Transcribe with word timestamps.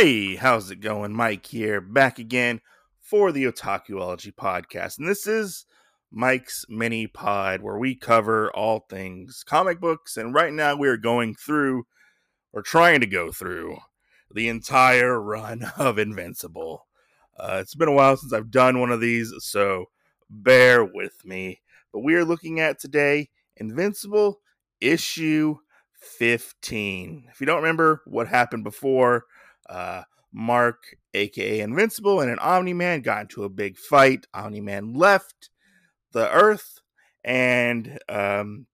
Hey, 0.00 0.36
how's 0.36 0.70
it 0.70 0.76
going? 0.76 1.12
Mike 1.12 1.44
here, 1.46 1.80
back 1.80 2.20
again 2.20 2.60
for 3.00 3.32
the 3.32 3.46
Otakuology 3.46 4.32
podcast. 4.32 4.96
And 4.96 5.08
this 5.08 5.26
is 5.26 5.66
Mike's 6.12 6.64
mini 6.68 7.08
pod 7.08 7.62
where 7.62 7.76
we 7.76 7.96
cover 7.96 8.48
all 8.52 8.86
things 8.88 9.42
comic 9.44 9.80
books. 9.80 10.16
And 10.16 10.32
right 10.32 10.52
now 10.52 10.76
we 10.76 10.86
are 10.86 10.96
going 10.96 11.34
through, 11.34 11.82
or 12.52 12.62
trying 12.62 13.00
to 13.00 13.08
go 13.08 13.32
through, 13.32 13.76
the 14.32 14.46
entire 14.46 15.20
run 15.20 15.64
of 15.76 15.98
Invincible. 15.98 16.86
Uh, 17.36 17.58
it's 17.60 17.74
been 17.74 17.88
a 17.88 17.92
while 17.92 18.16
since 18.16 18.32
I've 18.32 18.52
done 18.52 18.78
one 18.78 18.92
of 18.92 19.00
these, 19.00 19.34
so 19.40 19.86
bear 20.30 20.84
with 20.84 21.24
me. 21.24 21.60
But 21.92 22.04
we 22.04 22.14
are 22.14 22.24
looking 22.24 22.60
at 22.60 22.78
today 22.78 23.30
Invincible 23.56 24.38
issue 24.80 25.56
15. 25.98 27.24
If 27.32 27.40
you 27.40 27.46
don't 27.48 27.62
remember 27.62 28.02
what 28.06 28.28
happened 28.28 28.62
before, 28.62 29.24
uh, 29.68 30.02
Mark, 30.32 30.96
aka 31.14 31.60
Invincible, 31.60 32.20
and 32.20 32.30
an 32.30 32.38
Omni 32.38 32.74
Man 32.74 33.00
got 33.00 33.22
into 33.22 33.44
a 33.44 33.48
big 33.48 33.76
fight. 33.76 34.26
Omni 34.34 34.60
Man 34.60 34.92
left 34.92 35.50
the 36.12 36.30
Earth, 36.30 36.80
and 37.24 37.98
um, 38.08 38.66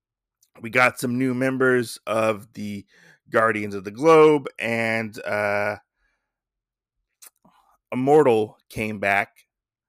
we 0.61 0.71
got 0.71 0.99
some 0.99 1.19
new 1.19 1.35
members 1.35 1.99
of 2.07 2.53
the 2.55 2.85
Guardians 3.31 3.75
of 3.75 3.85
the 3.85 3.91
Globe, 3.91 4.47
and 4.59 5.19
uh, 5.25 5.77
Immortal 7.93 8.59
came 8.69 8.99
back. 8.99 9.47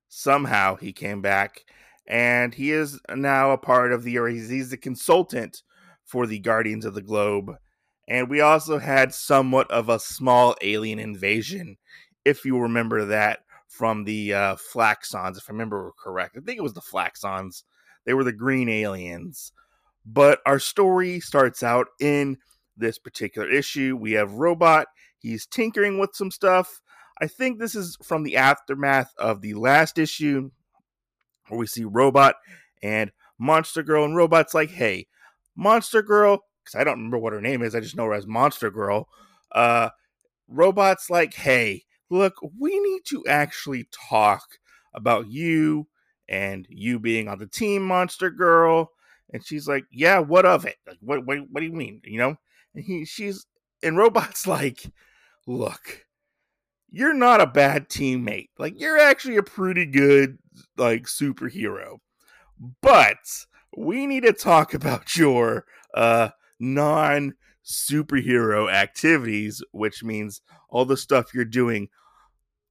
Somehow 0.07 0.75
he 0.75 0.93
came 0.93 1.21
back, 1.21 1.65
and 2.07 2.53
he 2.53 2.71
is 2.71 2.99
now 3.13 3.51
a 3.51 3.57
part 3.57 3.91
of 3.91 4.03
the, 4.03 4.17
or 4.17 4.27
he's, 4.27 4.49
he's 4.49 4.69
the 4.69 4.77
consultant 4.77 5.61
for 6.05 6.25
the 6.25 6.39
Guardians 6.39 6.85
of 6.85 6.93
the 6.93 7.01
Globe 7.01 7.57
and 8.07 8.29
we 8.29 8.41
also 8.41 8.77
had 8.77 9.13
somewhat 9.13 9.69
of 9.71 9.89
a 9.89 9.99
small 9.99 10.55
alien 10.61 10.99
invasion, 10.99 11.77
if 12.23 12.45
you 12.45 12.59
remember 12.59 13.05
that 13.05 13.39
from 13.67 14.03
the 14.03 14.33
uh, 14.33 14.55
Flaxans, 14.55 15.37
if 15.37 15.49
I 15.49 15.51
remember 15.53 15.91
correct. 15.97 16.37
I 16.37 16.41
think 16.41 16.57
it 16.57 16.63
was 16.63 16.73
the 16.73 16.81
Flaxans. 16.81 17.63
They 18.05 18.13
were 18.13 18.23
the 18.23 18.31
green 18.31 18.69
aliens. 18.69 19.51
But 20.05 20.39
our 20.45 20.59
story 20.59 21.19
starts 21.19 21.63
out 21.63 21.87
in 21.99 22.37
this 22.77 22.99
particular 22.99 23.49
issue. 23.49 23.97
We 23.99 24.13
have 24.13 24.33
Robot. 24.33 24.87
He's 25.17 25.45
tinkering 25.45 25.97
with 25.97 26.11
some 26.13 26.31
stuff. 26.31 26.81
I 27.19 27.27
think 27.27 27.59
this 27.59 27.75
is 27.75 27.97
from 28.03 28.23
the 28.23 28.37
aftermath 28.37 29.13
of 29.17 29.41
the 29.41 29.55
last 29.55 29.97
issue 29.97 30.51
where 31.47 31.59
we 31.59 31.67
see 31.67 31.83
Robot 31.83 32.35
and 32.83 33.11
Monster 33.39 33.83
Girl. 33.83 34.05
And 34.05 34.15
Robot's 34.15 34.53
like, 34.53 34.71
hey, 34.71 35.07
Monster 35.55 36.01
Girl, 36.01 36.43
because 36.65 36.79
I 36.79 36.83
don't 36.83 36.97
remember 36.97 37.19
what 37.19 37.33
her 37.33 37.41
name 37.41 37.61
is. 37.61 37.75
I 37.75 37.79
just 37.79 37.95
know 37.95 38.05
her 38.05 38.13
as 38.13 38.27
Monster 38.27 38.71
Girl. 38.71 39.07
Uh, 39.51 39.89
Robot's 40.47 41.09
like, 41.09 41.33
hey, 41.33 41.83
look, 42.09 42.35
we 42.57 42.79
need 42.79 43.01
to 43.07 43.25
actually 43.27 43.87
talk 44.09 44.43
about 44.93 45.27
you 45.27 45.87
and 46.27 46.65
you 46.69 46.99
being 46.99 47.27
on 47.27 47.39
the 47.39 47.47
team, 47.47 47.83
Monster 47.83 48.29
Girl. 48.29 48.91
And 49.31 49.45
she's 49.45 49.67
like, 49.67 49.85
yeah, 49.91 50.19
what 50.19 50.45
of 50.45 50.65
it? 50.65 50.77
Like, 50.87 50.97
what, 51.01 51.25
what, 51.25 51.39
what 51.51 51.59
do 51.59 51.65
you 51.65 51.73
mean? 51.73 52.01
You 52.03 52.19
know? 52.19 52.35
And 52.73 52.83
he, 52.83 53.05
she's, 53.05 53.45
and 53.83 53.97
Robot's 53.97 54.47
like, 54.47 54.91
look, 55.47 56.05
you're 56.89 57.13
not 57.13 57.41
a 57.41 57.47
bad 57.47 57.89
teammate. 57.89 58.49
Like, 58.57 58.79
you're 58.79 58.97
actually 58.97 59.37
a 59.37 59.43
pretty 59.43 59.85
good, 59.85 60.37
like, 60.77 61.03
superhero. 61.03 61.97
But 62.81 63.17
we 63.75 64.07
need 64.07 64.23
to 64.23 64.33
talk 64.33 64.73
about 64.73 65.15
your, 65.15 65.65
uh, 65.93 66.29
non 66.59 67.33
superhero 67.65 68.71
activities, 68.71 69.63
which 69.71 70.03
means 70.03 70.41
all 70.69 70.85
the 70.85 70.97
stuff 70.97 71.33
you're 71.33 71.45
doing 71.45 71.89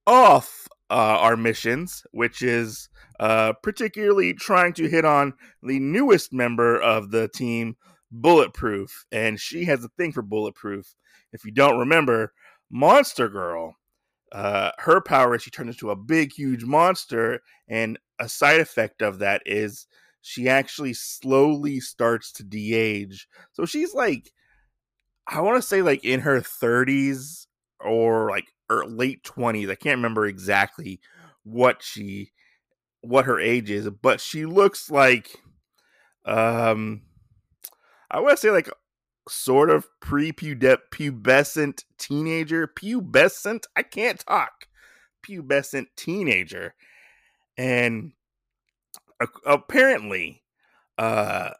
off 0.07 0.67
uh, 0.89 0.93
our 1.19 1.35
missions, 1.35 2.03
which 2.11 2.41
is 2.41 2.89
uh, 3.19 3.53
particularly 3.63 4.33
trying 4.33 4.73
to 4.73 4.87
hit 4.87 5.05
on 5.05 5.33
the 5.63 5.79
newest 5.79 6.31
member 6.31 6.79
of 6.79 7.11
the 7.11 7.27
team, 7.27 7.75
Bulletproof. 8.11 9.05
And 9.11 9.39
she 9.39 9.65
has 9.65 9.83
a 9.83 9.89
thing 9.89 10.11
for 10.11 10.21
Bulletproof. 10.21 10.95
If 11.33 11.43
you 11.43 11.51
don't 11.51 11.79
remember, 11.79 12.33
Monster 12.69 13.29
Girl, 13.29 13.75
uh, 14.31 14.71
her 14.79 15.01
power 15.01 15.35
is 15.35 15.43
she 15.43 15.49
turns 15.49 15.75
into 15.75 15.91
a 15.91 15.95
big, 15.95 16.31
huge 16.33 16.63
monster. 16.63 17.41
And 17.67 17.97
a 18.19 18.29
side 18.29 18.59
effect 18.59 19.01
of 19.01 19.19
that 19.19 19.41
is 19.45 19.87
she 20.27 20.49
actually 20.49 20.91
slowly 20.91 21.79
starts 21.79 22.31
to 22.31 22.43
de-age. 22.43 23.27
So 23.53 23.67
she's 23.67 23.93
like 23.93 24.33
I 25.27 25.41
want 25.41 25.61
to 25.61 25.67
say 25.67 25.83
like 25.83 26.03
in 26.03 26.21
her 26.21 26.41
30s 26.41 27.45
or 27.79 28.31
like 28.31 28.47
or 28.67 28.87
late 28.87 29.23
20s. 29.23 29.69
I 29.69 29.75
can't 29.75 29.99
remember 29.99 30.25
exactly 30.25 30.99
what 31.43 31.83
she 31.83 32.31
what 33.01 33.25
her 33.25 33.39
age 33.39 33.69
is, 33.69 33.87
but 33.87 34.19
she 34.19 34.47
looks 34.47 34.89
like 34.89 35.29
um 36.25 37.03
I 38.09 38.19
want 38.19 38.31
to 38.31 38.41
say 38.41 38.49
like 38.49 38.71
sort 39.29 39.69
of 39.69 39.87
pre-pubescent 39.99 41.83
teenager, 41.99 42.67
pubescent. 42.67 43.65
I 43.75 43.83
can't 43.83 44.19
talk. 44.19 44.69
Pubescent 45.23 45.85
teenager. 45.95 46.73
And 47.59 48.13
apparently, 49.45 50.43
uh, 50.97 51.51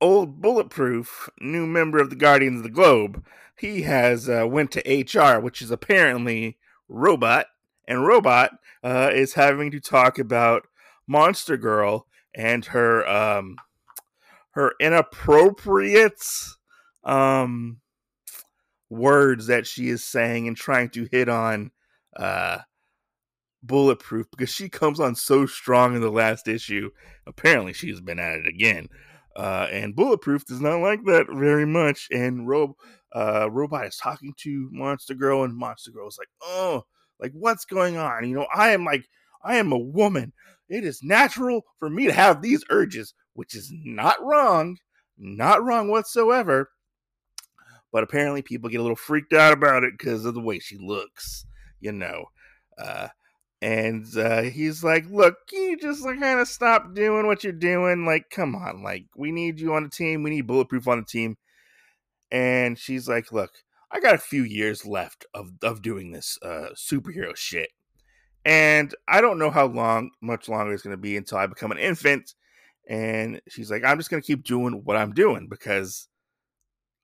old 0.00 0.40
Bulletproof, 0.40 1.28
new 1.40 1.66
member 1.66 1.98
of 1.98 2.10
the 2.10 2.16
Guardians 2.16 2.58
of 2.58 2.62
the 2.64 2.70
Globe, 2.70 3.24
he 3.56 3.82
has 3.82 4.28
uh, 4.28 4.46
went 4.46 4.72
to 4.72 4.80
HR, 4.80 5.40
which 5.40 5.62
is 5.62 5.70
apparently 5.70 6.58
Robot, 6.88 7.46
and 7.86 8.06
Robot 8.06 8.50
uh, 8.82 9.10
is 9.12 9.34
having 9.34 9.70
to 9.70 9.80
talk 9.80 10.18
about 10.18 10.66
Monster 11.06 11.56
Girl 11.56 12.06
and 12.34 12.64
her 12.66 13.06
um, 13.08 13.56
her 14.52 14.72
inappropriate 14.80 16.24
um, 17.04 17.80
words 18.88 19.46
that 19.46 19.66
she 19.66 19.88
is 19.88 20.04
saying 20.04 20.48
and 20.48 20.56
trying 20.56 20.88
to 20.90 21.08
hit 21.10 21.28
on 21.28 21.70
uh, 22.16 22.58
bulletproof 23.66 24.26
because 24.30 24.50
she 24.50 24.68
comes 24.68 25.00
on 25.00 25.14
so 25.14 25.46
strong 25.46 25.94
in 25.94 26.00
the 26.00 26.10
last 26.10 26.48
issue. 26.48 26.90
Apparently, 27.26 27.72
she's 27.72 28.00
been 28.00 28.18
at 28.18 28.38
it 28.38 28.46
again. 28.46 28.88
Uh, 29.36 29.66
and 29.72 29.96
Bulletproof 29.96 30.44
does 30.46 30.60
not 30.60 30.80
like 30.80 31.04
that 31.04 31.26
very 31.28 31.66
much. 31.66 32.08
And 32.12 32.46
Ro- 32.46 32.76
uh, 33.14 33.50
Robot 33.50 33.86
is 33.86 33.96
talking 33.96 34.32
to 34.38 34.68
Monster 34.72 35.14
Girl, 35.14 35.42
and 35.42 35.56
Monster 35.56 35.90
Girl 35.90 36.06
is 36.08 36.18
like, 36.18 36.28
"Oh, 36.42 36.84
like 37.18 37.32
what's 37.32 37.64
going 37.64 37.96
on? 37.96 38.28
You 38.28 38.36
know, 38.36 38.46
I 38.54 38.70
am 38.70 38.84
like, 38.84 39.08
I 39.42 39.56
am 39.56 39.72
a 39.72 39.78
woman. 39.78 40.32
It 40.68 40.84
is 40.84 41.02
natural 41.02 41.62
for 41.78 41.90
me 41.90 42.06
to 42.06 42.12
have 42.12 42.42
these 42.42 42.64
urges, 42.70 43.12
which 43.34 43.54
is 43.54 43.72
not 43.72 44.22
wrong, 44.22 44.78
not 45.18 45.64
wrong 45.64 45.88
whatsoever." 45.88 46.70
But 47.92 48.04
apparently, 48.04 48.42
people 48.42 48.70
get 48.70 48.80
a 48.80 48.82
little 48.82 48.96
freaked 48.96 49.32
out 49.32 49.52
about 49.52 49.84
it 49.84 49.94
because 49.98 50.24
of 50.24 50.34
the 50.34 50.40
way 50.40 50.58
she 50.58 50.78
looks. 50.78 51.46
You 51.80 51.92
know, 51.92 52.26
uh, 52.78 53.08
and 53.62 54.06
uh, 54.16 54.42
he's 54.42 54.84
like, 54.84 55.08
"Look, 55.10 55.36
you 55.52 55.76
just 55.78 56.04
like 56.04 56.20
kind 56.20 56.40
of 56.40 56.48
stop 56.48 56.94
doing 56.94 57.26
what 57.26 57.44
you're 57.44 57.52
doing? 57.52 58.04
Like, 58.04 58.30
come 58.30 58.54
on, 58.54 58.82
like 58.82 59.06
we 59.16 59.32
need 59.32 59.60
you 59.60 59.74
on 59.74 59.84
the 59.84 59.88
team. 59.90 60.22
We 60.22 60.30
need 60.30 60.46
bulletproof 60.46 60.88
on 60.88 60.98
the 61.00 61.06
team." 61.06 61.36
And 62.30 62.78
she's 62.78 63.08
like, 63.08 63.32
"Look, 63.32 63.52
I 63.90 64.00
got 64.00 64.14
a 64.14 64.18
few 64.18 64.42
years 64.42 64.86
left 64.86 65.26
of 65.34 65.52
of 65.62 65.82
doing 65.82 66.12
this 66.12 66.38
uh, 66.42 66.70
superhero 66.74 67.36
shit, 67.36 67.70
and 68.44 68.94
I 69.08 69.20
don't 69.20 69.38
know 69.38 69.50
how 69.50 69.66
long, 69.66 70.10
much 70.20 70.48
longer 70.48 70.72
it's 70.74 70.82
going 70.82 70.96
to 70.96 71.00
be 71.00 71.16
until 71.16 71.38
I 71.38 71.46
become 71.46 71.72
an 71.72 71.78
infant." 71.78 72.34
And 72.88 73.40
she's 73.48 73.70
like, 73.70 73.84
"I'm 73.84 73.98
just 73.98 74.10
going 74.10 74.22
to 74.22 74.26
keep 74.26 74.44
doing 74.44 74.82
what 74.84 74.96
I'm 74.96 75.12
doing 75.12 75.48
because." 75.48 76.08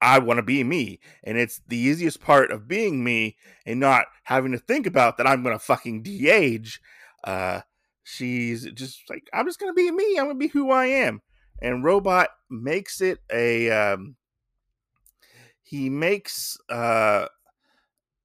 I 0.01 0.19
want 0.19 0.39
to 0.39 0.43
be 0.43 0.65
me. 0.65 1.01
And 1.25 1.37
it's 1.37 1.61
the 1.69 1.77
easiest 1.77 2.21
part 2.21 2.51
of 2.51 2.69
being 2.69 3.05
me 3.05 3.37
and 3.67 3.81
not 3.81 4.07
having 4.25 4.53
to 4.53 4.59
think 4.59 4.87
about 4.87 5.19
that 5.19 5.27
I'm 5.27 5.43
going 5.43 5.55
to 5.55 5.65
fucking 5.65 6.03
de 6.03 6.29
age. 6.29 6.81
Uh, 7.25 7.61
she's 8.03 8.71
just 8.73 9.09
like, 9.11 9.29
I'm 9.33 9.47
just 9.47 9.61
going 9.61 9.71
to 9.71 9.77
be 9.77 9.91
me. 9.91 10.19
I'm 10.19 10.27
going 10.27 10.37
to 10.37 10.47
be 10.47 10.49
who 10.49 10.71
I 10.71 10.87
am. 10.87 11.21
And 11.61 11.85
Robot 11.85 12.31
makes 12.49 13.01
it 13.01 13.19
a. 13.33 13.71
Um, 13.71 14.17
he 15.63 15.91
makes. 15.91 16.57
Uh, 16.69 17.27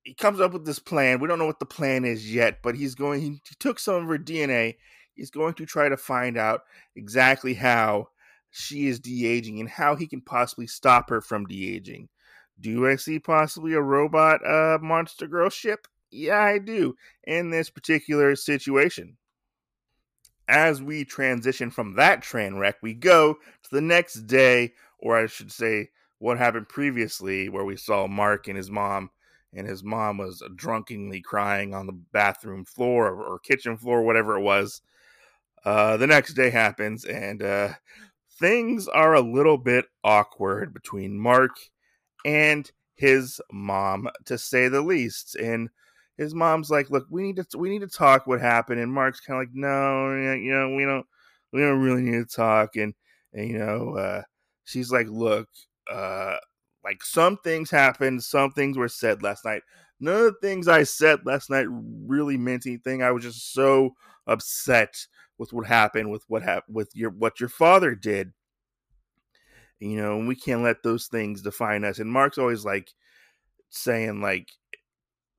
he 0.04 0.14
comes 0.14 0.40
up 0.40 0.54
with 0.54 0.66
this 0.66 0.80
plan. 0.80 1.20
We 1.20 1.28
don't 1.28 1.40
know 1.40 1.46
what 1.46 1.60
the 1.60 1.66
plan 1.66 2.06
is 2.06 2.34
yet, 2.34 2.60
but 2.64 2.76
he's 2.76 2.96
going. 2.96 3.22
He, 3.22 3.30
he 3.30 3.56
took 3.60 3.80
some 3.80 3.96
of 3.96 4.08
her 4.08 4.18
DNA. 4.18 4.76
He's 5.14 5.32
going 5.32 5.54
to 5.56 5.66
try 5.66 5.90
to 5.90 5.98
find 5.98 6.38
out 6.38 6.62
exactly 6.96 7.54
how 7.54 8.10
she 8.58 8.88
is 8.88 9.02
de 9.02 9.28
aging 9.28 9.60
and 9.60 9.68
how 9.68 9.96
he 9.96 10.08
can 10.08 10.22
possibly 10.22 10.66
stop 10.66 11.10
her 11.10 11.20
from 11.20 11.46
de 11.46 11.76
aging. 11.76 12.08
Do 12.62 12.88
I 12.88 12.96
see 12.96 13.20
possibly 13.20 13.74
a 13.74 13.82
robot 13.82 14.40
uh, 14.48 14.78
monster 14.82 15.28
girl 15.28 15.50
ship? 15.50 15.88
Yeah, 16.10 16.40
I 16.40 16.60
do 16.60 16.96
in 17.26 17.50
this 17.50 17.70
particular 17.70 18.34
situation. 18.38 19.18
As 20.48 20.82
we 20.82 21.04
transition 21.04 21.70
from 21.70 21.96
that 21.96 22.22
train 22.22 22.56
wreck, 22.56 22.78
we 22.82 22.94
go 22.94 23.34
to 23.34 23.70
the 23.72 23.82
next 23.82 24.22
day, 24.26 24.72
or 25.00 25.18
I 25.18 25.26
should 25.26 25.52
say, 25.52 25.90
what 26.20 26.38
happened 26.38 26.70
previously, 26.70 27.50
where 27.50 27.66
we 27.66 27.76
saw 27.76 28.08
Mark 28.08 28.48
and 28.48 28.56
his 28.56 28.72
mom 28.72 29.10
and 29.54 29.68
his 29.68 29.84
mom 29.84 30.18
was 30.18 30.42
drunkenly 30.56 31.20
crying 31.22 31.74
on 31.74 31.88
the 31.88 32.00
bathroom 32.14 32.64
floor 32.64 33.08
or, 33.08 33.24
or 33.24 33.40
kitchen 33.40 33.76
floor, 33.76 34.02
whatever 34.02 34.38
it 34.38 34.44
was. 34.44 34.82
Uh, 35.66 35.98
the 35.98 36.08
next 36.08 36.36
day 36.36 36.52
happens, 36.52 37.04
and 37.06 37.42
uh, 37.42 37.70
things 38.40 38.88
are 38.88 39.14
a 39.14 39.22
little 39.22 39.58
bit 39.58 39.86
awkward 40.04 40.74
between 40.74 41.18
Mark 41.20 41.52
and 42.26 42.70
his 42.96 43.42
mom, 43.52 44.10
to 44.26 44.38
say 44.38 44.68
the 44.68 44.82
least. 44.82 45.36
And 45.36 45.70
his 46.18 46.34
mom's 46.34 46.70
like, 46.72 46.90
"Look, 46.90 47.08
we 47.10 47.24
need 47.24 47.38
to 47.38 47.58
we 47.58 47.70
need 47.70 47.82
to 47.82 47.88
talk 47.88 48.28
what 48.28 48.42
happened." 48.42 48.80
And 48.80 48.92
Mark's 48.94 49.20
kind 49.20 49.42
of 49.42 49.48
like, 49.48 49.56
"No, 49.56 50.12
you 50.36 50.52
know, 50.52 50.76
we 50.76 50.86
don't 50.86 51.06
we 51.54 51.62
don't 51.62 51.82
really 51.82 52.02
need 52.02 52.28
to 52.30 52.36
talk." 52.36 52.76
And 52.76 52.94
and 53.34 53.50
you 53.50 53.58
know, 53.58 53.96
uh, 53.98 54.24
she's 54.66 54.92
like, 54.92 55.08
"Look, 55.10 55.50
uh, 55.92 56.38
like 56.84 57.04
some 57.04 57.38
things 57.38 57.70
happened, 57.72 58.24
some 58.24 58.52
things 58.52 58.78
were 58.78 58.88
said 58.90 59.24
last 59.24 59.46
night. 59.46 59.64
None 60.00 60.16
of 60.16 60.24
the 60.24 60.40
things 60.42 60.68
I 60.68 60.84
said 60.84 61.26
last 61.26 61.50
night 61.50 61.68
really 61.70 62.38
meant 62.38 62.68
anything. 62.68 63.02
I 63.02 63.12
was 63.12 63.24
just 63.24 63.54
so 63.54 63.96
upset 64.28 64.96
with 65.38 65.54
what 65.54 65.68
happened 65.68 66.12
with 66.12 66.24
what 66.28 66.44
happened 66.44 66.76
with 66.76 66.90
your 66.96 67.10
what 67.12 67.40
your 67.40 67.50
father 67.50 67.96
did." 67.96 68.34
You 69.80 69.98
know, 69.98 70.18
and 70.18 70.28
we 70.28 70.36
can't 70.36 70.64
let 70.64 70.84
those 70.84 71.08
things 71.08 71.42
define 71.42 71.84
us. 71.84 72.00
And 72.00 72.12
Mark's 72.12 72.38
always 72.38 72.64
like 72.66 72.92
saying 73.70 74.22
like 74.22 74.50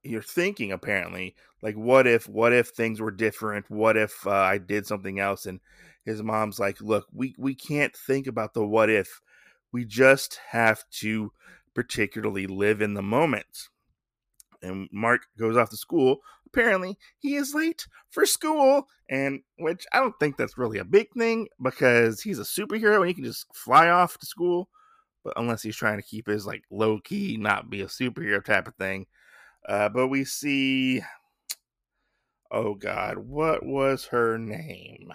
you're 0.02 0.22
thinking 0.22 0.72
apparently. 0.72 1.34
Like 1.62 1.74
what 1.74 2.06
if 2.06 2.28
what 2.28 2.52
if 2.52 2.68
things 2.68 3.00
were 3.00 3.10
different? 3.10 3.70
What 3.70 3.96
if 3.96 4.26
uh, 4.26 4.30
i 4.30 4.58
did 4.58 4.86
something 4.86 5.18
else? 5.18 5.46
And 5.46 5.60
his 6.04 6.22
mom's 6.22 6.58
like 6.58 6.80
look 6.80 7.06
we 7.12 7.34
we 7.38 7.54
can't 7.54 7.96
think 7.96 8.26
about 8.26 8.54
the 8.54 8.64
what 8.64 8.90
if. 8.90 9.20
We 9.72 9.84
just 9.84 10.38
have 10.50 10.84
to 11.00 11.32
particularly 11.74 12.46
live 12.46 12.80
in 12.80 12.94
the 12.94 13.02
moment. 13.02 13.68
And 14.62 14.88
mark 14.92 15.26
goes 15.38 15.56
off 15.56 15.70
to 15.70 15.76
school 15.76 16.20
apparently 16.46 16.96
he 17.18 17.34
is 17.34 17.54
late 17.54 17.86
for 18.10 18.24
school 18.24 18.86
and 19.10 19.40
which 19.58 19.86
i 19.92 19.98
don't 19.98 20.18
think 20.18 20.36
that's 20.36 20.58
really 20.58 20.78
a 20.78 20.84
big 20.84 21.08
thing 21.16 21.48
because 21.62 22.20
he's 22.20 22.38
a 22.38 22.42
superhero 22.42 22.98
and 22.98 23.08
he 23.08 23.14
can 23.14 23.24
just 23.24 23.46
fly 23.54 23.88
off 23.88 24.18
to 24.18 24.26
school 24.26 24.68
but 25.24 25.34
unless 25.36 25.62
he's 25.62 25.76
trying 25.76 25.96
to 25.96 26.06
keep 26.06 26.26
his 26.26 26.46
like 26.46 26.62
low 26.70 27.00
key 27.00 27.36
not 27.36 27.68
be 27.70 27.80
a 27.80 27.86
superhero 27.86 28.44
type 28.44 28.68
of 28.68 28.74
thing 28.76 29.06
uh, 29.66 29.88
but 29.88 30.08
we 30.08 30.24
see, 30.24 31.02
oh 32.50 32.74
God, 32.74 33.18
what 33.18 33.66
was 33.66 34.06
her 34.06 34.38
name? 34.38 35.12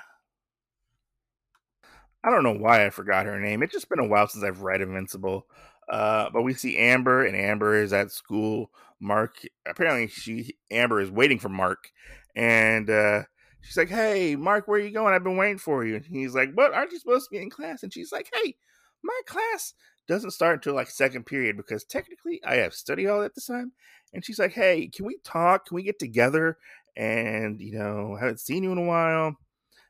I 2.23 2.29
don't 2.29 2.43
know 2.43 2.53
why 2.57 2.85
I 2.85 2.89
forgot 2.89 3.25
her 3.25 3.39
name. 3.39 3.63
It's 3.63 3.73
just 3.73 3.89
been 3.89 3.99
a 3.99 4.07
while 4.07 4.27
since 4.27 4.43
I've 4.43 4.61
read 4.61 4.81
Invincible. 4.81 5.47
Uh, 5.91 6.29
but 6.31 6.43
we 6.43 6.55
see 6.55 6.77
Amber, 6.77 7.25
and 7.25 7.37
Amber 7.37 7.75
is 7.75 7.93
at 7.93 8.11
school. 8.11 8.71
Mark, 9.01 9.35
apparently, 9.67 10.07
she 10.07 10.55
Amber 10.71 11.01
is 11.01 11.11
waiting 11.11 11.39
for 11.39 11.49
Mark, 11.49 11.91
and 12.35 12.89
uh, 12.89 13.23
she's 13.61 13.77
like, 13.77 13.89
"Hey, 13.89 14.37
Mark, 14.37 14.67
where 14.67 14.79
are 14.79 14.83
you 14.83 14.91
going? 14.91 15.13
I've 15.13 15.23
been 15.25 15.37
waiting 15.37 15.59
for 15.59 15.85
you." 15.85 15.97
And 15.97 16.05
he's 16.05 16.35
like, 16.35 16.53
"What? 16.53 16.73
Aren't 16.73 16.93
you 16.93 16.99
supposed 16.99 17.25
to 17.29 17.35
be 17.35 17.43
in 17.43 17.49
class?" 17.51 17.83
And 17.83 17.93
she's 17.93 18.11
like, 18.13 18.29
"Hey, 18.33 18.55
my 19.03 19.19
class 19.27 19.73
doesn't 20.07 20.31
start 20.31 20.55
until 20.55 20.75
like 20.75 20.89
second 20.89 21.25
period 21.25 21.57
because 21.57 21.83
technically 21.83 22.41
I 22.45 22.55
have 22.57 22.73
study 22.73 23.05
hall 23.05 23.23
at 23.23 23.35
this 23.35 23.47
time, 23.47 23.73
and 24.13 24.25
she's 24.25 24.39
like, 24.39 24.53
"Hey, 24.53 24.87
can 24.87 25.05
we 25.05 25.17
talk? 25.25 25.67
Can 25.67 25.75
we 25.75 25.83
get 25.83 25.99
together?" 25.99 26.57
And 26.95 27.59
you 27.61 27.73
know, 27.77 28.15
haven't 28.19 28.39
seen 28.39 28.63
you 28.63 28.71
in 28.71 28.77
a 28.77 28.83
while. 28.85 29.35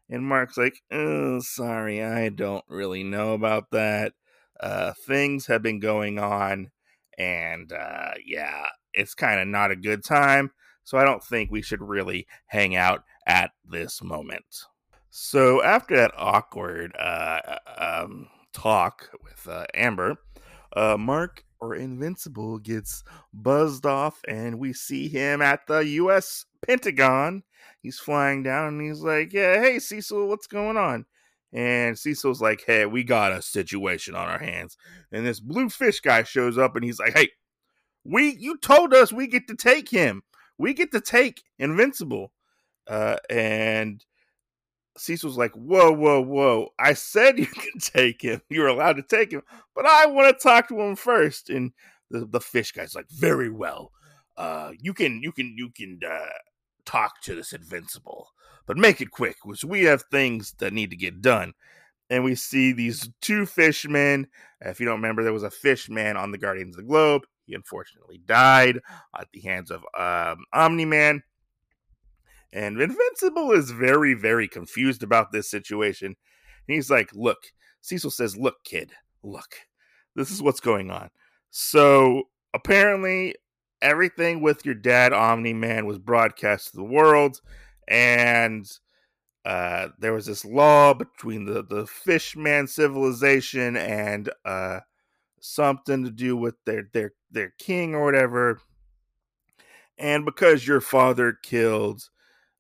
And 0.10 0.26
Mark's 0.26 0.58
like, 0.58 0.82
"Oh, 0.92 1.40
sorry, 1.42 2.04
I 2.04 2.30
don't 2.30 2.66
really 2.68 3.04
know 3.04 3.34
about 3.34 3.72
that. 3.72 4.14
Uh, 4.62 4.94
things 5.06 5.46
have 5.48 5.62
been 5.62 5.80
going 5.80 6.20
on, 6.20 6.72
and 7.18 7.74
uh, 7.74 8.12
yeah, 8.26 8.66
it's 8.94 9.14
kind 9.16 9.40
of 9.40 9.48
not 9.48 9.72
a 9.72 9.76
good 9.76 10.04
time. 10.04 10.52
So 10.84 10.98
I 10.98 11.06
don't 11.06 11.24
think 11.24 11.52
we 11.52 11.62
should 11.62 11.82
really 11.82 12.28
hang 12.48 12.76
out 12.76 13.04
at 13.28 13.52
this 13.70 14.02
moment." 14.02 14.46
So 15.10 15.62
after 15.64 15.96
that 15.98 16.14
awkward 16.16 16.96
uh, 16.98 17.58
um, 17.78 18.28
talk 18.54 19.10
with 19.24 19.48
uh, 19.48 19.66
Amber, 19.74 20.16
uh, 20.74 20.98
Mark 20.98 21.44
or 21.60 21.76
Invincible 21.76 22.58
gets 22.60 23.04
buzzed 23.34 23.86
off, 23.86 24.20
and 24.28 24.58
we 24.60 24.74
see 24.74 25.08
him 25.08 25.42
at 25.42 25.68
the 25.68 25.80
U.S. 25.80 26.46
Pentagon. 26.66 27.44
He's 27.82 28.00
flying 28.00 28.44
down, 28.44 28.70
and 28.70 28.82
he's 28.82 29.02
like, 29.02 29.34
"Yeah, 29.34 29.62
hey 29.62 29.80
Cecil, 29.80 30.28
what's 30.28 30.48
going 30.48 30.78
on?" 30.78 31.06
And 31.54 31.98
Cecil's 31.98 32.42
like, 32.42 32.64
"Hey, 32.66 32.86
we 32.86 33.04
got 33.04 33.32
a 33.32 33.42
situation 33.42 34.16
on 34.16 34.28
our 34.28 34.40
hands." 34.40 34.78
And 35.12 35.26
this 35.26 35.40
blue 35.40 35.70
fish 35.70 36.00
guy 36.00 36.24
shows 36.24 36.58
up, 36.58 36.76
and 36.76 36.86
he's 36.86 37.00
like, 37.00 37.14
"Hey, 37.14 37.30
we 38.04 38.36
you 38.36 38.58
told 38.58 38.94
us 38.94 39.12
we 39.12 39.28
get 39.28 39.48
to 39.48 39.56
take 39.56 39.90
him. 39.90 40.24
We 40.58 40.74
get 40.74 40.92
to 40.92 41.02
take 41.02 41.44
Invincible." 41.60 42.32
Uh, 42.88 43.18
and 43.30 44.04
Cecil's 44.98 45.38
like, 45.38 45.54
whoa, 45.54 45.92
whoa, 45.92 46.22
whoa. 46.22 46.70
I 46.78 46.94
said 46.94 47.40
you 47.40 47.48
can 47.48 47.80
take 47.80 48.22
him. 48.22 48.42
You're 48.50 48.68
allowed 48.68 48.98
to 48.98 49.04
take 49.04 49.32
him, 49.32 49.42
but 49.76 49.86
I 49.86 50.06
want 50.08 50.38
to 50.38 50.44
talk 50.44 50.68
to 50.70 50.80
him 50.80 50.96
first. 50.96 51.50
And 51.50 51.72
the, 52.10 52.26
the 52.26 52.42
fish 52.42 52.72
guy's 52.72 52.96
like, 52.96 53.10
very 53.10 53.50
well. 53.50 53.92
Uh, 54.38 54.72
you 54.80 54.94
can, 54.94 55.22
you 55.22 55.32
can, 55.32 55.56
you 55.58 55.70
can, 55.70 56.00
uh, 56.10 56.26
talk 56.86 57.22
to 57.22 57.36
this 57.36 57.54
invincible, 57.54 58.30
but 58.66 58.78
make 58.78 59.02
it 59.02 59.12
quick 59.12 59.38
because 59.44 59.64
we 59.64 59.84
have 59.84 60.04
things 60.04 60.54
that 60.60 60.74
need 60.74 60.90
to 60.92 60.96
get 60.96 61.22
done. 61.22 61.54
And 62.10 62.24
we 62.24 62.36
see 62.36 62.74
these 62.74 63.10
two 63.22 63.46
fishmen. 63.46 64.28
If 64.60 64.80
you 64.80 64.86
don't 64.86 65.02
remember, 65.02 65.24
there 65.24 65.32
was 65.32 65.44
a 65.44 65.52
fishman 65.52 66.18
on 66.18 66.32
the 66.32 66.38
Guardians 66.38 66.76
of 66.76 66.84
the 66.84 66.88
Globe. 66.88 67.24
He 67.46 67.54
unfortunately 67.54 68.22
died 68.26 68.80
at 69.18 69.28
the 69.32 69.42
hands 69.42 69.72
of 69.72 69.84
um, 69.98 70.44
Omni 70.54 70.86
Man. 70.86 71.24
And 72.54 72.82
Invincible 72.82 73.52
is 73.54 73.72
very, 73.72 74.14
very 74.14 74.48
confused 74.48 75.04
about 75.04 75.32
this 75.32 75.50
situation. 75.50 76.08
And 76.08 76.76
he's 76.76 76.90
like, 76.90 77.10
Look, 77.14 77.38
Cecil 77.82 78.12
says, 78.12 78.38
Look, 78.38 78.64
kid, 78.64 78.92
look, 79.24 79.56
this 80.16 80.32
is 80.32 80.42
what's 80.42 80.60
going 80.60 80.92
on. 80.92 81.10
So 81.50 82.24
apparently, 82.54 83.36
everything 83.82 84.42
with 84.42 84.66
your 84.66 84.76
dad, 84.76 85.14
Omni 85.14 85.54
Man, 85.54 85.86
was 85.86 85.98
broadcast 85.98 86.72
to 86.72 86.78
the 86.78 86.84
world. 86.84 87.40
And 87.92 88.66
uh, 89.44 89.90
there 90.00 90.14
was 90.14 90.26
this 90.26 90.46
law 90.46 90.94
between 90.94 91.46
the, 91.46 91.62
the 91.62 91.86
fishman 91.86 92.68
civilization 92.68 93.76
and 93.76 94.30
uh, 94.46 94.80
something 95.42 96.06
to 96.06 96.10
do 96.10 96.38
with 96.38 96.56
their, 96.66 96.88
their, 96.94 97.14
their 97.32 97.54
king 97.60 97.94
or 97.94 98.06
whatever. 98.06 98.62
And 99.98 100.24
because 100.24 100.66
your 100.66 100.80
father 100.80 101.34
killed 101.44 102.10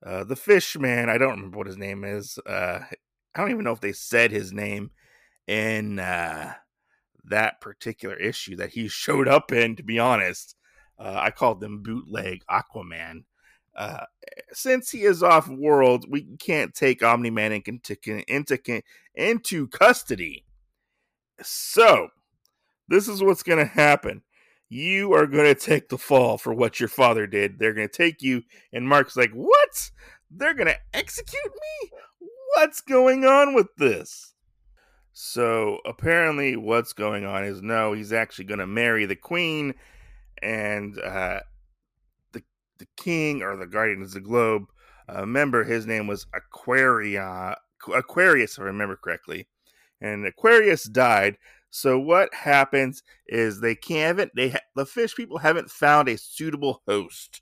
uh, 0.05 0.25
the 0.25 0.35
fish 0.35 0.77
man, 0.77 1.09
I 1.09 1.17
don't 1.17 1.35
remember 1.35 1.57
what 1.59 1.67
his 1.67 1.77
name 1.77 2.03
is. 2.03 2.38
Uh, 2.45 2.79
I 3.33 3.39
don't 3.39 3.51
even 3.51 3.63
know 3.63 3.71
if 3.71 3.79
they 3.79 3.93
said 3.93 4.31
his 4.31 4.51
name 4.51 4.91
in 5.47 5.97
uh, 6.00 6.53
that 7.23 7.61
particular 7.61 8.15
issue 8.15 8.57
that 8.57 8.71
he 8.71 8.89
showed 8.89 9.29
up 9.29 9.53
in, 9.53 9.77
to 9.77 9.83
be 9.83 9.97
honest. 9.97 10.55
Uh, 11.00 11.15
I 11.15 11.31
called 11.31 11.61
them 11.61 11.81
bootleg 11.81 12.43
Aquaman. 12.50 13.23
Uh, 13.75 14.06
since 14.51 14.90
he 14.92 15.04
is 15.04 15.24
off 15.24 15.48
world, 15.48 16.06
we 16.10 16.24
can't 16.40 16.74
take 16.74 17.04
Omni 17.04 17.30
Man 17.30 17.51
into, 17.51 17.98
into, 18.28 18.82
into 19.16 19.68
custody. 19.68 20.46
So, 21.42 22.10
this 22.88 23.08
is 23.08 23.24
what's 23.24 23.44
going 23.44 23.60
to 23.60 23.66
happen 23.66 24.24
you 24.72 25.13
are 25.13 25.28
going 25.28 25.54
to 25.54 25.54
take 25.54 25.90
the 25.90 25.98
fall 25.98 26.38
for 26.38 26.54
what 26.54 26.80
your 26.80 26.88
father 26.88 27.28
did. 27.28 27.60
They're 27.60 27.74
going 27.74 27.90
to 27.90 27.94
take 27.94 28.22
you. 28.22 28.44
And 28.72 28.88
Mark's 28.88 29.18
like, 29.18 29.32
what? 29.32 29.92
They're 30.32 30.54
going 30.54 30.70
to 30.70 30.78
execute 30.94 31.44
me? 31.44 31.92
What's 32.56 32.80
going 32.80 33.25
on 33.25 33.54
with 33.54 33.68
this? 33.78 34.34
So 35.12 35.80
apparently, 35.86 36.56
what's 36.56 36.94
going 36.94 37.25
on 37.25 37.44
is 37.44 37.62
no, 37.62 37.92
he's 37.92 38.13
actually 38.13 38.46
going 38.46 38.62
to 38.62 38.68
marry 38.68 39.06
the 39.06 39.16
queen, 39.16 39.74
and 40.42 40.98
uh, 41.00 41.42
the 42.81 42.88
king 42.97 43.41
or 43.41 43.55
the 43.55 43.67
guardian 43.67 44.01
of 44.01 44.11
the 44.11 44.19
globe. 44.19 44.65
Uh, 45.09 45.21
remember, 45.21 45.63
his 45.63 45.85
name 45.85 46.07
was 46.07 46.25
Aquaria, 46.33 47.55
Aquarius, 47.93 48.53
if 48.53 48.59
I 48.59 48.65
remember 48.65 48.95
correctly. 48.95 49.47
And 50.01 50.25
Aquarius 50.25 50.83
died, 50.83 51.38
so 51.71 51.97
what 51.97 52.33
happens 52.33 53.01
is 53.27 53.61
they 53.61 53.75
can't 53.75 54.29
they 54.35 54.50
ha- 54.50 54.59
the 54.75 54.85
fish 54.85 55.15
people 55.15 55.38
haven't 55.38 55.71
found 55.71 56.09
a 56.09 56.17
suitable 56.17 56.81
host 56.85 57.41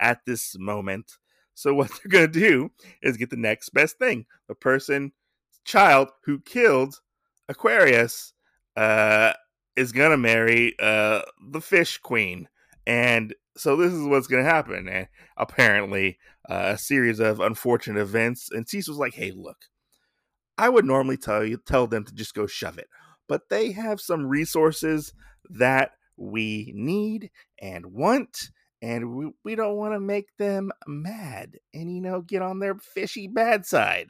at 0.00 0.24
this 0.26 0.58
moment. 0.58 1.18
So 1.54 1.74
what 1.74 1.90
they're 2.02 2.10
to 2.32 2.40
do 2.40 2.70
is 3.02 3.16
get 3.16 3.30
the 3.30 3.36
next 3.36 3.70
best 3.70 3.98
thing. 3.98 4.26
The 4.48 4.54
person 4.54 5.12
child 5.64 6.08
who 6.24 6.40
killed 6.40 7.00
Aquarius 7.48 8.32
uh, 8.76 9.32
is 9.76 9.92
to 10.10 10.16
marry 10.16 10.74
uh, 10.80 11.22
the 11.50 11.60
fish 11.60 11.98
queen. 11.98 12.48
And 12.86 13.34
so 13.58 13.76
this 13.76 13.92
is 13.92 14.06
what's 14.06 14.26
going 14.26 14.44
to 14.44 14.50
happen. 14.50 14.88
And 14.88 15.08
apparently, 15.36 16.18
uh, 16.48 16.72
a 16.74 16.78
series 16.78 17.20
of 17.20 17.40
unfortunate 17.40 18.00
events. 18.00 18.50
And 18.50 18.68
Cecil's 18.68 18.98
like, 18.98 19.14
"Hey, 19.14 19.32
look, 19.32 19.66
I 20.56 20.68
would 20.68 20.84
normally 20.84 21.16
tell 21.16 21.44
you 21.44 21.58
tell 21.58 21.86
them 21.86 22.04
to 22.04 22.14
just 22.14 22.34
go 22.34 22.46
shove 22.46 22.78
it 22.78 22.88
but 23.28 23.48
they 23.50 23.72
have 23.72 24.00
some 24.00 24.26
resources 24.26 25.12
that 25.50 25.92
we 26.16 26.72
need 26.74 27.30
and 27.60 27.86
want 27.86 28.50
and 28.80 29.14
we, 29.14 29.30
we 29.44 29.54
don't 29.54 29.76
want 29.76 29.92
to 29.92 30.00
make 30.00 30.36
them 30.38 30.72
mad 30.86 31.58
and 31.72 31.94
you 31.94 32.00
know 32.00 32.20
get 32.20 32.42
on 32.42 32.58
their 32.58 32.74
fishy 32.74 33.28
bad 33.28 33.64
side 33.64 34.08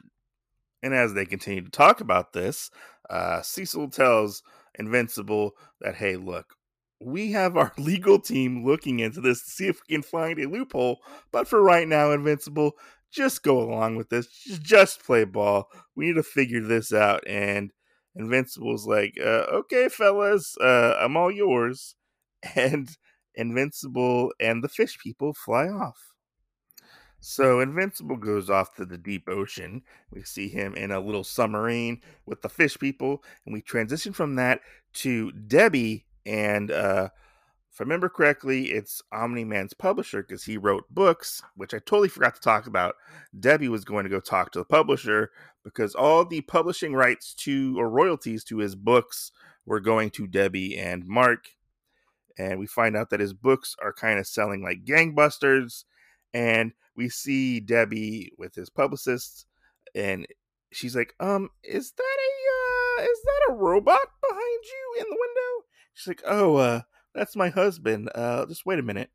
and 0.81 0.93
as 0.93 1.13
they 1.13 1.25
continue 1.25 1.63
to 1.63 1.69
talk 1.69 2.01
about 2.01 2.33
this 2.33 2.71
uh, 3.09 3.41
cecil 3.41 3.89
tells 3.89 4.41
invincible 4.79 5.51
that 5.81 5.95
hey 5.95 6.15
look 6.15 6.55
we 6.99 7.31
have 7.31 7.57
our 7.57 7.71
legal 7.77 8.19
team 8.19 8.65
looking 8.65 8.99
into 8.99 9.21
this 9.21 9.43
to 9.43 9.49
see 9.49 9.67
if 9.67 9.81
we 9.87 9.95
can 9.95 10.03
find 10.03 10.39
a 10.39 10.47
loophole 10.47 10.99
but 11.31 11.47
for 11.47 11.61
right 11.61 11.87
now 11.87 12.11
invincible 12.11 12.73
just 13.11 13.41
go 13.41 13.59
along 13.61 13.95
with 13.95 14.09
this 14.09 14.27
just 14.61 15.03
play 15.03 15.23
ball 15.23 15.69
we 15.95 16.07
need 16.07 16.15
to 16.15 16.23
figure 16.23 16.61
this 16.61 16.93
out 16.93 17.23
and 17.27 17.71
invincible's 18.15 18.85
like 18.85 19.15
uh, 19.19 19.45
okay 19.51 19.87
fellas 19.89 20.57
uh, 20.61 20.95
i'm 20.99 21.17
all 21.17 21.31
yours 21.31 21.95
and 22.55 22.97
Invincible 23.39 24.33
and 24.39 24.63
the 24.63 24.67
fish 24.67 24.99
people 24.99 25.33
fly 25.33 25.67
off. 25.69 26.13
So 27.21 27.61
Invincible 27.61 28.17
goes 28.17 28.49
off 28.49 28.75
to 28.75 28.85
the 28.85 28.97
deep 28.97 29.29
ocean. 29.29 29.83
We 30.11 30.23
see 30.23 30.49
him 30.49 30.75
in 30.75 30.91
a 30.91 30.99
little 30.99 31.23
submarine 31.23 32.01
with 32.25 32.41
the 32.41 32.49
fish 32.49 32.77
people, 32.77 33.23
and 33.45 33.53
we 33.53 33.61
transition 33.61 34.13
from 34.13 34.35
that 34.35 34.61
to 34.95 35.31
Debbie. 35.31 36.05
And 36.25 36.71
uh, 36.71 37.09
if 37.71 37.79
I 37.79 37.83
remember 37.83 38.09
correctly, 38.09 38.71
it's 38.71 39.01
Omni 39.11 39.45
Man's 39.45 39.73
publisher 39.73 40.21
because 40.21 40.43
he 40.43 40.57
wrote 40.57 40.85
books, 40.89 41.41
which 41.55 41.73
I 41.73 41.79
totally 41.79 42.09
forgot 42.09 42.35
to 42.35 42.41
talk 42.41 42.67
about. 42.67 42.95
Debbie 43.39 43.69
was 43.69 43.85
going 43.85 44.03
to 44.03 44.09
go 44.09 44.19
talk 44.19 44.51
to 44.51 44.59
the 44.59 44.65
publisher 44.65 45.31
because 45.63 45.95
all 45.95 46.25
the 46.25 46.41
publishing 46.41 46.93
rights 46.93 47.33
to 47.35 47.79
or 47.79 47.89
royalties 47.89 48.43
to 48.45 48.57
his 48.57 48.75
books 48.75 49.31
were 49.65 49.79
going 49.79 50.09
to 50.11 50.27
Debbie 50.27 50.77
and 50.77 51.05
Mark. 51.05 51.49
And 52.37 52.59
we 52.59 52.67
find 52.67 52.95
out 52.95 53.09
that 53.09 53.19
his 53.19 53.33
books 53.33 53.75
are 53.81 53.93
kind 53.93 54.19
of 54.19 54.27
selling 54.27 54.63
like 54.63 54.85
gangbusters. 54.85 55.83
And 56.33 56.73
we 56.99 57.07
see 57.07 57.61
debbie 57.61 58.33
with 58.37 58.53
his 58.53 58.69
publicist 58.69 59.45
and 59.95 60.27
she's 60.71 60.95
like 60.97 61.15
um 61.21 61.49
is 61.63 61.91
that 61.93 62.03
a 62.03 63.01
uh 63.01 63.03
is 63.03 63.21
that 63.23 63.49
a 63.49 63.53
robot 63.53 64.07
behind 64.21 64.63
you 64.63 64.95
in 64.99 65.05
the 65.09 65.17
window 65.17 65.38
she's 65.99 66.07
like 66.07 66.23
oh 66.25 66.55
uh 66.55 66.81
that's 67.13 67.35
my 67.35 67.49
husband 67.49 68.09
uh 68.15 68.45
just 68.45 68.65
wait 68.65 68.79
a 68.79 68.83
minute 68.83 69.09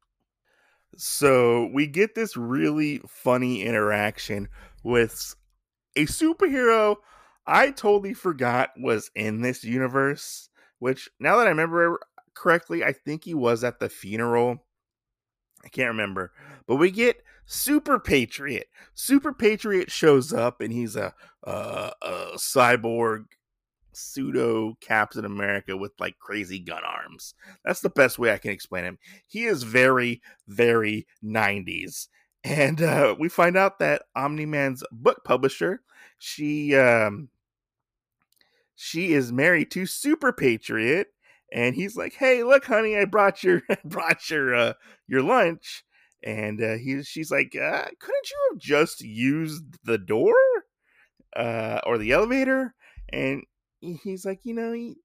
so 0.96 1.68
we 1.72 1.86
get 1.86 2.14
this 2.14 2.36
really 2.36 3.00
funny 3.08 3.62
interaction 3.62 4.48
with 4.82 5.34
a 5.96 6.06
superhero 6.06 6.96
i 7.46 7.70
totally 7.70 8.14
forgot 8.14 8.70
was 8.76 9.10
in 9.14 9.40
this 9.40 9.64
universe 9.64 10.48
which 10.78 11.08
now 11.18 11.36
that 11.36 11.46
i 11.46 11.50
remember 11.50 11.98
correctly, 12.34 12.84
I 12.84 12.92
think 12.92 13.24
he 13.24 13.34
was 13.34 13.64
at 13.64 13.80
the 13.80 13.88
funeral. 13.88 14.64
I 15.64 15.68
can't 15.68 15.88
remember, 15.88 16.32
but 16.66 16.76
we 16.76 16.90
get 16.90 17.22
Super 17.46 17.98
Patriot. 17.98 18.66
Super 18.92 19.32
Patriot 19.32 19.90
shows 19.90 20.32
up, 20.32 20.60
and 20.60 20.72
he's 20.72 20.94
a, 20.94 21.14
a, 21.44 21.92
a 22.02 22.16
cyborg 22.36 23.24
pseudo 23.96 24.76
Captain 24.80 25.24
America 25.24 25.76
with 25.76 25.92
like 25.98 26.18
crazy 26.18 26.58
gun 26.58 26.82
arms. 26.84 27.34
That's 27.64 27.80
the 27.80 27.90
best 27.90 28.18
way 28.18 28.32
I 28.32 28.38
can 28.38 28.50
explain 28.50 28.84
him. 28.84 28.98
He 29.26 29.44
is 29.44 29.62
very, 29.62 30.22
very 30.46 31.06
90s. 31.24 32.08
And 32.44 32.82
uh, 32.82 33.14
we 33.18 33.30
find 33.30 33.56
out 33.56 33.78
that 33.78 34.02
Omni 34.14 34.44
Man's 34.44 34.84
book 34.92 35.24
publisher, 35.24 35.80
she 36.18 36.76
um, 36.76 37.30
she 38.76 39.14
is 39.14 39.32
married 39.32 39.70
to 39.72 39.86
Super 39.86 40.32
Patriot, 40.32 41.08
and 41.52 41.74
he's 41.74 41.96
like, 41.96 42.14
"Hey, 42.14 42.42
look, 42.42 42.66
honey, 42.66 42.98
I 42.98 43.06
brought 43.06 43.42
your 43.42 43.62
brought 43.84 44.28
your 44.28 44.54
uh, 44.54 44.72
your 45.06 45.22
lunch." 45.22 45.84
And 46.22 46.62
uh, 46.62 46.74
he, 46.74 47.02
she's 47.02 47.30
like, 47.30 47.56
uh, 47.56 47.84
"Couldn't 47.98 48.30
you 48.30 48.48
have 48.50 48.58
just 48.58 49.00
used 49.00 49.78
the 49.84 49.98
door 49.98 50.34
uh, 51.34 51.80
or 51.86 51.96
the 51.96 52.12
elevator?" 52.12 52.74
And 53.10 53.44
he's 54.02 54.24
like, 54.24 54.40
"You 54.44 54.54
know, 54.54 54.72
he, 54.72 54.96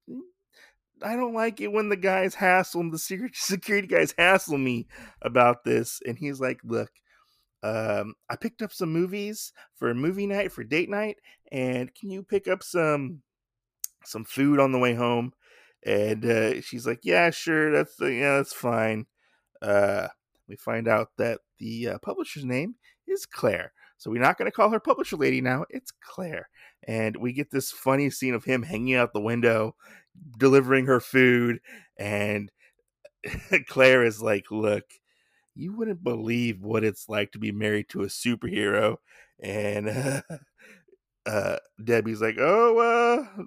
I 1.02 1.16
don't 1.16 1.34
like 1.34 1.60
it 1.60 1.72
when 1.72 1.88
the 1.88 1.96
guys 1.96 2.34
hassle 2.34 2.90
the 2.90 2.98
secret 2.98 3.32
security 3.34 3.88
guys 3.88 4.14
hassle 4.18 4.58
me 4.58 4.86
about 5.22 5.64
this." 5.64 6.00
And 6.06 6.18
he's 6.18 6.40
like, 6.40 6.60
"Look." 6.64 6.90
Um, 7.62 8.14
I 8.30 8.36
picked 8.36 8.62
up 8.62 8.72
some 8.72 8.90
movies 8.90 9.52
for 9.76 9.90
a 9.90 9.94
movie 9.94 10.26
night 10.26 10.50
for 10.50 10.64
date 10.64 10.88
night, 10.88 11.18
and 11.52 11.94
can 11.94 12.10
you 12.10 12.22
pick 12.22 12.48
up 12.48 12.62
some 12.62 13.20
some 14.04 14.24
food 14.24 14.58
on 14.58 14.72
the 14.72 14.78
way 14.78 14.94
home? 14.94 15.34
and 15.82 16.24
uh, 16.24 16.60
she's 16.60 16.86
like, 16.86 17.00
"Yeah, 17.02 17.30
sure, 17.30 17.72
that's 17.72 18.00
uh, 18.00 18.06
yeah, 18.06 18.36
that's 18.36 18.52
fine." 18.52 19.06
Uh, 19.62 20.08
we 20.48 20.56
find 20.56 20.88
out 20.88 21.08
that 21.18 21.40
the 21.58 21.88
uh, 21.88 21.98
publisher's 21.98 22.44
name 22.44 22.74
is 23.06 23.26
Claire, 23.26 23.72
so 24.00 24.10
we're 24.10 24.22
not 24.22 24.38
going 24.38 24.50
to 24.50 24.54
call 24.54 24.70
her 24.70 24.80
publisher 24.80 25.16
lady 25.16 25.42
now. 25.42 25.66
It's 25.68 25.92
Claire, 26.00 26.48
and 26.88 27.14
we 27.18 27.34
get 27.34 27.50
this 27.50 27.70
funny 27.70 28.08
scene 28.08 28.32
of 28.32 28.44
him 28.44 28.62
hanging 28.62 28.94
out 28.94 29.12
the 29.12 29.20
window, 29.20 29.76
delivering 30.38 30.86
her 30.86 31.00
food, 31.00 31.60
and 31.98 32.50
Claire 33.68 34.02
is 34.04 34.20
like, 34.20 34.50
"Look." 34.50 34.84
You 35.56 35.76
wouldn't 35.76 36.02
believe 36.02 36.62
what 36.62 36.84
it's 36.84 37.08
like 37.08 37.32
to 37.32 37.38
be 37.38 37.50
married 37.52 37.88
to 37.90 38.02
a 38.02 38.06
superhero, 38.06 38.96
and 39.40 40.22
uh, 41.26 41.56
Debbie's 41.82 42.22
like, 42.22 42.36
"Oh, 42.38 42.78
uh, 42.78 43.42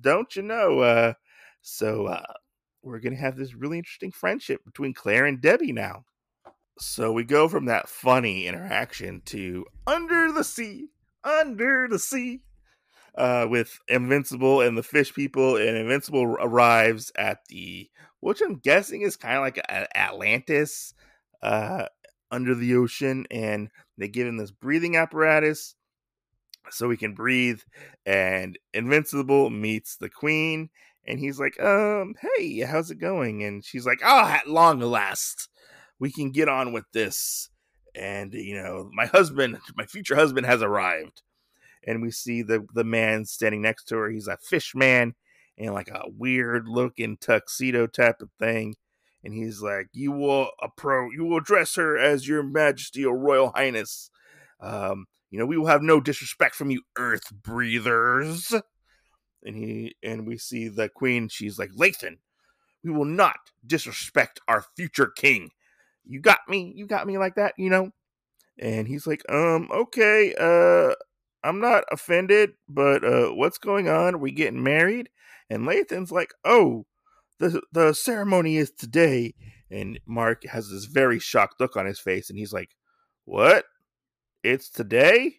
don't 0.00 0.34
you 0.34 0.42
know? 0.42 0.80
Uh, 0.80 1.12
so 1.60 2.06
uh, 2.06 2.32
we're 2.82 2.98
going 2.98 3.14
to 3.14 3.20
have 3.20 3.36
this 3.36 3.54
really 3.54 3.78
interesting 3.78 4.10
friendship 4.10 4.64
between 4.64 4.94
Claire 4.94 5.26
and 5.26 5.40
Debbie 5.40 5.72
now. 5.72 6.04
So 6.78 7.12
we 7.12 7.24
go 7.24 7.48
from 7.48 7.66
that 7.66 7.88
funny 7.88 8.46
interaction 8.46 9.22
to 9.26 9.66
under 9.86 10.32
the 10.32 10.44
sea, 10.44 10.88
under 11.24 11.88
the 11.88 11.98
sea, 11.98 12.40
uh, 13.14 13.46
with 13.48 13.78
Invincible 13.88 14.60
and 14.60 14.78
the 14.78 14.82
fish 14.82 15.12
people. 15.12 15.56
And 15.56 15.76
Invincible 15.76 16.36
arrives 16.40 17.12
at 17.16 17.40
the, 17.48 17.90
which 18.20 18.40
I'm 18.40 18.56
guessing 18.56 19.02
is 19.02 19.16
kind 19.16 19.36
of 19.36 19.42
like 19.42 19.60
Atlantis 19.94 20.94
uh, 21.42 21.86
under 22.30 22.54
the 22.54 22.76
ocean. 22.76 23.26
And 23.30 23.68
they 23.98 24.08
give 24.08 24.26
him 24.26 24.38
this 24.38 24.52
breathing 24.52 24.96
apparatus 24.96 25.74
so 26.70 26.88
he 26.88 26.96
can 26.96 27.14
breathe. 27.14 27.60
And 28.06 28.58
Invincible 28.72 29.50
meets 29.50 29.96
the 29.96 30.08
queen 30.08 30.70
and 31.06 31.18
he's 31.18 31.40
like, 31.40 31.60
um, 31.60 32.14
hey, 32.20 32.60
how's 32.60 32.90
it 32.90 32.98
going? 32.98 33.42
And 33.42 33.64
she's 33.64 33.86
like, 33.86 34.00
oh, 34.04 34.24
at 34.26 34.48
long 34.48 34.80
last, 34.80 35.48
we 36.00 36.10
can 36.10 36.32
get 36.32 36.48
on 36.48 36.72
with 36.72 36.84
this. 36.92 37.50
And, 37.94 38.32
you 38.34 38.60
know, 38.60 38.90
my 38.92 39.06
husband, 39.06 39.58
my 39.76 39.86
future 39.86 40.16
husband 40.16 40.46
has 40.46 40.62
arrived. 40.62 41.22
And 41.86 42.02
we 42.02 42.10
see 42.10 42.42
the, 42.42 42.66
the 42.74 42.84
man 42.84 43.24
standing 43.24 43.62
next 43.62 43.84
to 43.84 43.96
her. 43.96 44.10
He's 44.10 44.26
a 44.26 44.36
fish 44.36 44.74
man 44.74 45.14
in 45.56 45.72
like 45.72 45.88
a 45.88 46.04
weird 46.06 46.68
looking 46.68 47.16
tuxedo 47.16 47.86
type 47.86 48.20
of 48.20 48.30
thing. 48.38 48.74
And 49.22 49.34
he's 49.34 49.62
like, 49.62 49.88
you 49.92 50.12
will 50.12 50.50
approach, 50.62 51.12
you 51.14 51.24
will 51.24 51.38
address 51.38 51.76
her 51.76 51.96
as 51.98 52.26
your 52.26 52.42
majesty 52.42 53.04
or 53.04 53.16
royal 53.16 53.52
highness. 53.54 54.10
Um, 54.60 55.06
you 55.30 55.38
know, 55.38 55.46
we 55.46 55.56
will 55.56 55.66
have 55.66 55.82
no 55.82 56.00
disrespect 56.00 56.54
from 56.54 56.70
you 56.70 56.82
earth 56.96 57.30
breathers 57.32 58.52
and 59.42 59.56
he 59.56 59.94
and 60.02 60.26
we 60.26 60.36
see 60.36 60.68
the 60.68 60.88
queen 60.88 61.28
she's 61.28 61.58
like 61.58 61.70
lathan 61.72 62.18
we 62.82 62.90
will 62.90 63.04
not 63.04 63.38
disrespect 63.66 64.40
our 64.48 64.64
future 64.76 65.06
king 65.06 65.50
you 66.04 66.20
got 66.20 66.40
me 66.48 66.72
you 66.74 66.86
got 66.86 67.06
me 67.06 67.18
like 67.18 67.34
that 67.36 67.54
you 67.58 67.70
know? 67.70 67.90
And 68.58 68.86
he's 68.86 69.06
like 69.06 69.22
um 69.30 69.68
okay 69.72 70.34
uh 70.38 70.94
i'm 71.42 71.60
not 71.60 71.84
offended 71.90 72.52
but 72.68 73.04
uh 73.04 73.28
what's 73.28 73.58
going 73.58 73.88
on? 73.88 74.14
Are 74.14 74.18
we 74.18 74.32
getting 74.32 74.62
married? 74.62 75.08
And 75.48 75.66
lathan's 75.66 76.12
like 76.12 76.32
oh 76.44 76.86
the 77.38 77.62
the 77.72 77.92
ceremony 77.92 78.56
is 78.56 78.70
today. 78.70 79.34
And 79.70 80.00
mark 80.04 80.44
has 80.46 80.68
this 80.68 80.86
very 80.86 81.18
shocked 81.18 81.60
look 81.60 81.76
on 81.76 81.86
his 81.86 82.00
face 82.00 82.28
and 82.28 82.38
he's 82.38 82.52
like 82.52 82.70
what? 83.24 83.64
It's 84.42 84.70
today? 84.70 85.36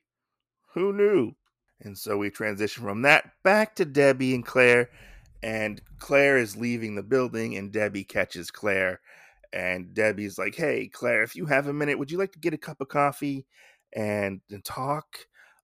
Who 0.74 0.94
knew? 0.94 1.34
And 1.82 1.98
so 1.98 2.18
we 2.18 2.30
transition 2.30 2.84
from 2.84 3.02
that 3.02 3.32
back 3.44 3.76
to 3.76 3.86
Debbie 3.86 4.36
and 4.36 4.46
Claire. 4.46 4.90
And 5.44 5.82
Claire 5.98 6.38
is 6.38 6.56
leaving 6.56 6.96
the 6.96 7.04
building, 7.04 7.56
and 7.58 7.72
Debbie 7.72 8.04
catches 8.04 8.52
Claire. 8.52 9.02
And 9.54 9.94
Debbie's 9.94 10.38
like, 10.38 10.56
Hey, 10.56 10.88
Claire, 10.88 11.24
if 11.24 11.36
you 11.36 11.46
have 11.46 11.68
a 11.68 11.74
minute, 11.74 12.00
would 12.00 12.12
you 12.12 12.18
like 12.18 12.32
to 12.34 12.40
get 12.40 12.54
a 12.54 12.58
cup 12.58 12.82
of 12.82 12.88
coffee 12.88 13.46
and, 13.94 14.42
and 14.50 14.64
talk? 14.64 15.06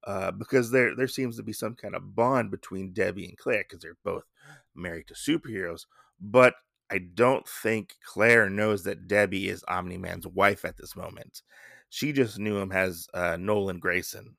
Uh, 0.05 0.31
because 0.31 0.71
there 0.71 0.95
there 0.95 1.07
seems 1.07 1.35
to 1.35 1.43
be 1.43 1.51
some 1.53 1.75
kind 1.75 1.93
of 1.95 2.15
bond 2.15 2.49
between 2.49 2.93
Debbie 2.93 3.25
and 3.25 3.37
Claire 3.37 3.65
because 3.67 3.81
they're 3.81 3.97
both 4.05 4.23
married 4.75 5.07
to 5.07 5.13
superheroes. 5.13 5.81
But 6.21 6.53
I 6.89 6.99
don't 6.99 7.45
think 7.47 7.95
Claire 8.05 8.49
knows 8.49 8.83
that 8.83 9.07
Debbie 9.07 9.49
is 9.49 9.65
Omni 9.67 9.97
Man's 9.97 10.27
wife 10.27 10.63
at 10.63 10.77
this 10.77 10.95
moment. 10.95 11.41
She 11.89 12.13
just 12.13 12.39
knew 12.39 12.57
him 12.57 12.71
as 12.71 13.07
uh, 13.13 13.37
Nolan 13.37 13.79
Grayson 13.79 14.37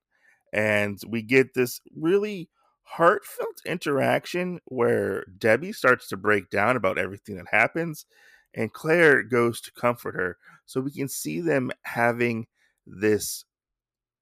and 0.52 0.99
we 1.07 1.23
get 1.23 1.55
this 1.55 1.81
really 1.97 2.49
heartfelt 2.83 3.61
interaction 3.67 4.61
where 4.67 5.25
Debbie 5.38 5.73
starts 5.73 6.09
to 6.09 6.17
break 6.17 6.49
down 6.50 6.76
about 6.76 6.99
everything 6.99 7.37
that 7.37 7.49
happens 7.50 8.07
and 8.55 8.73
Claire 8.73 9.23
goes 9.23 9.61
to 9.61 9.73
comfort 9.73 10.14
her. 10.14 10.38
So 10.67 10.81
we 10.81 10.90
can 10.90 11.09
see 11.09 11.40
them 11.40 11.71
having 11.83 12.47
this 12.87 13.45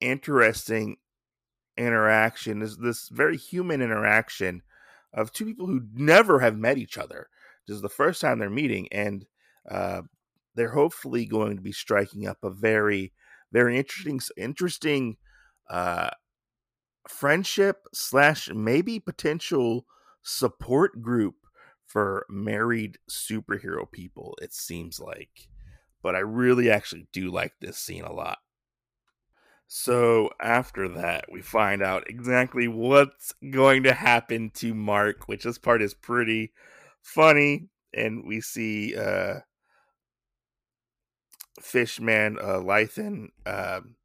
interesting 0.01 0.97
interaction, 1.77 2.61
this, 2.61 2.77
this 2.77 3.09
very 3.09 3.37
human 3.37 3.83
interaction 3.83 4.63
of 5.13 5.33
two 5.33 5.45
people 5.45 5.67
who 5.67 5.83
never 5.95 6.41
have 6.41 6.57
met 6.57 6.79
each 6.79 6.99
other. 6.99 7.29
This 7.67 7.77
is 7.77 7.83
the 7.83 7.89
first 7.89 8.21
time 8.21 8.39
they're 8.39 8.51
meeting, 8.51 8.89
and 8.93 9.27
uh, 9.69 10.03
they're 10.55 10.71
hopefully 10.71 11.27
going 11.27 11.57
to 11.57 11.63
be 11.63 11.73
striking 11.73 12.27
up 12.27 12.39
a 12.43 12.51
very, 12.51 13.13
very 13.53 13.77
interesting, 13.77 14.21
interesting 14.37 15.17
uh, 15.69 16.11
friendship 17.09 17.87
slash 17.93 18.49
maybe 18.55 19.01
potential 19.01 19.87
support 20.23 21.01
group 21.01 21.35
for 21.87 22.27
married 22.29 22.99
superhero 23.09 23.91
people. 23.91 24.37
It 24.43 24.53
seems 24.53 25.01
like, 25.01 25.49
but 26.03 26.15
I 26.15 26.21
really 26.21 26.71
actually 26.71 27.07
do 27.13 27.31
like 27.31 27.55
this 27.61 27.79
scene 27.79 28.05
a 28.05 28.13
lot. 28.13 28.39
So 29.69 30.31
after 30.41 30.89
that, 30.91 31.25
we 31.33 31.43
find 31.43 31.83
out 31.83 32.09
exactly 32.09 32.69
what's 32.69 33.35
going 33.51 33.83
to 33.85 33.93
happen 33.93 34.51
to 34.55 34.75
Mark, 34.75 35.27
which 35.27 35.45
this 35.45 35.59
part 35.59 35.83
is 35.83 35.95
pretty 35.95 36.53
funny. 37.03 37.69
And 37.95 38.25
we 38.27 38.41
see 38.41 38.97
uh 38.97 39.41
Fishman 41.61 42.39
uh 42.41 42.61
Lythan. 42.61 43.29
Um 43.45 43.97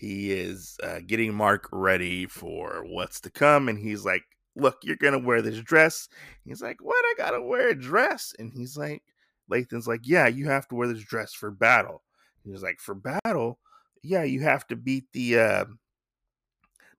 he 0.00 0.32
is 0.32 0.78
uh, 0.82 1.00
getting 1.06 1.34
Mark 1.34 1.68
ready 1.70 2.24
for 2.24 2.82
what's 2.86 3.20
to 3.20 3.30
come, 3.30 3.68
and 3.68 3.78
he's 3.78 4.02
like, 4.02 4.22
Look, 4.56 4.78
you're 4.82 4.96
gonna 4.96 5.18
wear 5.18 5.42
this 5.42 5.60
dress. 5.60 6.08
He's 6.44 6.62
like, 6.62 6.78
What? 6.80 7.04
I 7.04 7.14
gotta 7.16 7.42
wear 7.42 7.68
a 7.68 7.74
dress? 7.74 8.34
And 8.38 8.52
he's 8.52 8.76
like, 8.76 9.02
Lathan's 9.48 9.88
like, 9.88 10.02
Yeah, 10.04 10.26
you 10.26 10.46
have 10.46 10.68
to 10.68 10.74
wear 10.74 10.88
this 10.88 11.02
dress 11.02 11.32
for 11.32 11.50
battle. 11.50 12.02
He's 12.44 12.62
like, 12.62 12.80
For 12.80 12.94
battle? 12.94 13.58
yeah, 14.02 14.24
you 14.24 14.40
have 14.40 14.66
to 14.68 14.76
beat 14.76 15.04
the 15.12 15.38
uh, 15.38 15.64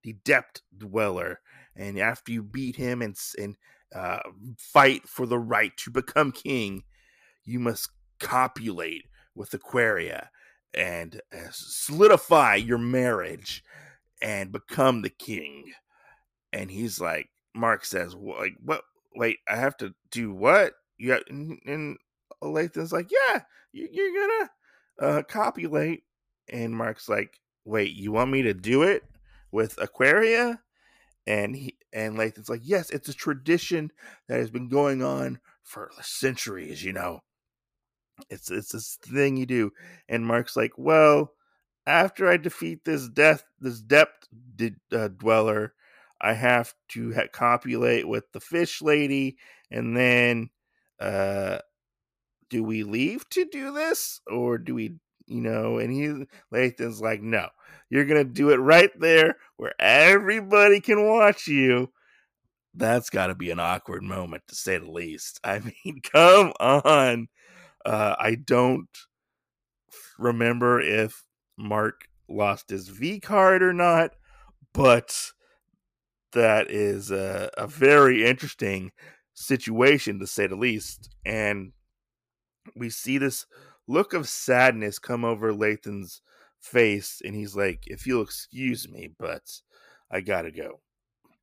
the 0.03 0.13
depth 0.25 0.61
dweller, 0.77 1.39
and 1.75 1.99
after 1.99 2.31
you 2.31 2.43
beat 2.43 2.75
him 2.75 3.01
and 3.01 3.17
and 3.37 3.55
uh, 3.95 4.19
fight 4.57 5.07
for 5.07 5.25
the 5.25 5.39
right 5.39 5.75
to 5.77 5.91
become 5.91 6.31
king, 6.31 6.83
you 7.43 7.59
must 7.59 7.89
copulate 8.19 9.05
with 9.35 9.53
Aquaria 9.53 10.29
and 10.73 11.19
uh, 11.33 11.49
solidify 11.51 12.55
your 12.55 12.77
marriage 12.77 13.63
and 14.21 14.51
become 14.51 15.01
the 15.01 15.09
king. 15.09 15.71
And 16.53 16.69
he's 16.69 16.99
like, 16.99 17.29
Mark 17.53 17.85
says, 17.85 18.15
like, 18.15 18.55
what? 18.63 18.83
Wait, 19.13 19.39
I 19.49 19.57
have 19.57 19.75
to 19.77 19.93
do 20.09 20.33
what? 20.33 20.73
You 20.97 21.09
got, 21.09 21.29
and, 21.29 21.59
and 21.65 21.97
Lathan's 22.41 22.93
like, 22.93 23.09
yeah, 23.11 23.41
you, 23.73 23.87
are 23.87 24.27
gonna 24.27 25.17
uh, 25.17 25.23
copulate 25.23 26.03
and 26.51 26.75
Mark's 26.75 27.09
like, 27.09 27.39
"Wait, 27.65 27.93
you 27.93 28.11
want 28.11 28.31
me 28.31 28.41
to 28.43 28.53
do 28.53 28.83
it 28.83 29.03
with 29.51 29.81
Aquaria?" 29.81 30.61
And 31.27 31.55
he 31.55 31.77
and 31.93 32.17
Lathan's 32.17 32.49
like, 32.49 32.61
"Yes, 32.63 32.89
it's 32.89 33.09
a 33.09 33.13
tradition 33.13 33.91
that 34.27 34.39
has 34.39 34.51
been 34.51 34.67
going 34.67 35.01
on 35.03 35.39
for 35.63 35.91
centuries. 36.01 36.83
You 36.83 36.93
know, 36.93 37.21
it's 38.29 38.51
it's 38.51 38.71
this 38.71 38.97
thing 39.01 39.37
you 39.37 39.45
do." 39.45 39.71
And 40.09 40.25
Mark's 40.25 40.55
like, 40.57 40.73
"Well, 40.77 41.33
after 41.85 42.29
I 42.29 42.37
defeat 42.37 42.85
this 42.85 43.07
death, 43.07 43.45
this 43.59 43.79
depth 43.81 44.27
uh, 44.91 45.07
dweller, 45.09 45.73
I 46.21 46.33
have 46.33 46.73
to 46.89 47.13
ha- 47.13 47.27
copulate 47.31 48.07
with 48.07 48.31
the 48.31 48.39
fish 48.39 48.81
lady, 48.81 49.37
and 49.69 49.95
then." 49.95 50.49
uh 50.99 51.57
do 52.51 52.63
we 52.63 52.83
leave 52.83 53.27
to 53.29 53.45
do 53.45 53.73
this 53.73 54.19
or 54.27 54.57
do 54.57 54.75
we 54.75 54.93
you 55.31 55.39
know, 55.39 55.77
and 55.77 55.93
he 55.93 56.25
Lathan's 56.51 56.99
like, 56.99 57.21
no, 57.21 57.47
you're 57.89 58.05
gonna 58.05 58.25
do 58.25 58.49
it 58.49 58.57
right 58.57 58.91
there 58.99 59.37
where 59.55 59.73
everybody 59.79 60.81
can 60.81 61.07
watch 61.07 61.47
you. 61.47 61.91
That's 62.73 63.09
got 63.09 63.27
to 63.27 63.35
be 63.35 63.51
an 63.51 63.59
awkward 63.59 64.03
moment 64.03 64.43
to 64.47 64.55
say 64.55 64.77
the 64.77 64.89
least. 64.91 65.39
I 65.43 65.59
mean, 65.59 66.01
come 66.03 66.53
on. 66.59 67.27
Uh, 67.85 68.15
I 68.19 68.35
don't 68.35 68.89
remember 70.19 70.81
if 70.81 71.23
Mark 71.57 72.07
lost 72.29 72.69
his 72.69 72.89
V 72.89 73.19
card 73.19 73.63
or 73.63 73.73
not, 73.73 74.11
but 74.73 75.31
that 76.33 76.69
is 76.69 77.11
a, 77.11 77.49
a 77.57 77.67
very 77.67 78.25
interesting 78.25 78.91
situation 79.33 80.19
to 80.19 80.27
say 80.27 80.47
the 80.47 80.55
least. 80.55 81.09
And 81.25 81.73
we 82.75 82.89
see 82.89 83.17
this 83.17 83.45
look 83.87 84.13
of 84.13 84.27
sadness 84.27 84.99
come 84.99 85.25
over 85.25 85.53
Lathan's 85.53 86.21
face, 86.59 87.21
and 87.23 87.35
he's 87.35 87.55
like, 87.55 87.83
If 87.87 88.05
you'll 88.05 88.21
excuse 88.21 88.87
me, 88.89 89.11
but 89.19 89.43
I 90.11 90.21
gotta 90.21 90.51
go. 90.51 90.79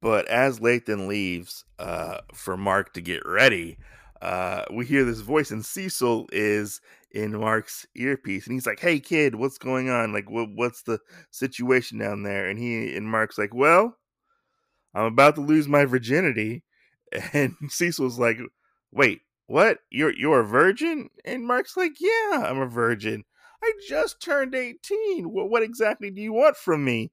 But 0.00 0.28
as 0.28 0.60
Lathan 0.60 1.08
leaves 1.08 1.64
uh, 1.78 2.18
for 2.32 2.56
Mark 2.56 2.92
to 2.94 3.00
get 3.00 3.26
ready, 3.26 3.78
uh, 4.22 4.64
we 4.72 4.86
hear 4.86 5.04
this 5.04 5.20
voice, 5.20 5.50
and 5.50 5.64
Cecil 5.64 6.28
is 6.32 6.80
in 7.10 7.38
Mark's 7.38 7.86
earpiece, 7.94 8.46
and 8.46 8.54
he's 8.54 8.66
like, 8.66 8.80
"Hey, 8.80 9.00
kid, 9.00 9.34
what's 9.34 9.58
going 9.58 9.90
on? 9.90 10.12
Like, 10.12 10.30
what, 10.30 10.50
what's 10.54 10.82
the 10.82 11.00
situation 11.30 11.98
down 11.98 12.22
there?" 12.22 12.48
And 12.48 12.58
he 12.58 12.94
and 12.96 13.08
Mark's 13.08 13.38
like, 13.38 13.54
"Well, 13.54 13.96
I'm 14.98 15.12
about 15.12 15.34
to 15.36 15.40
lose 15.40 15.68
my 15.68 15.84
virginity," 15.84 16.64
and 17.32 17.54
Cecil's 17.68 18.18
like, 18.18 18.38
"Wait, 18.92 19.20
what? 19.48 19.78
You're 19.90 20.12
you're 20.14 20.40
a 20.40 20.46
virgin? 20.46 21.08
And 21.24 21.46
Mark's 21.46 21.76
like, 21.76 21.94
yeah, 21.98 22.44
I'm 22.46 22.60
a 22.60 22.66
virgin. 22.66 23.24
I 23.62 23.72
just 23.88 24.22
turned 24.22 24.54
18. 24.54 25.24
What 25.24 25.50
what 25.50 25.62
exactly 25.62 26.10
do 26.10 26.20
you 26.20 26.34
want 26.34 26.56
from 26.56 26.84
me? 26.84 27.10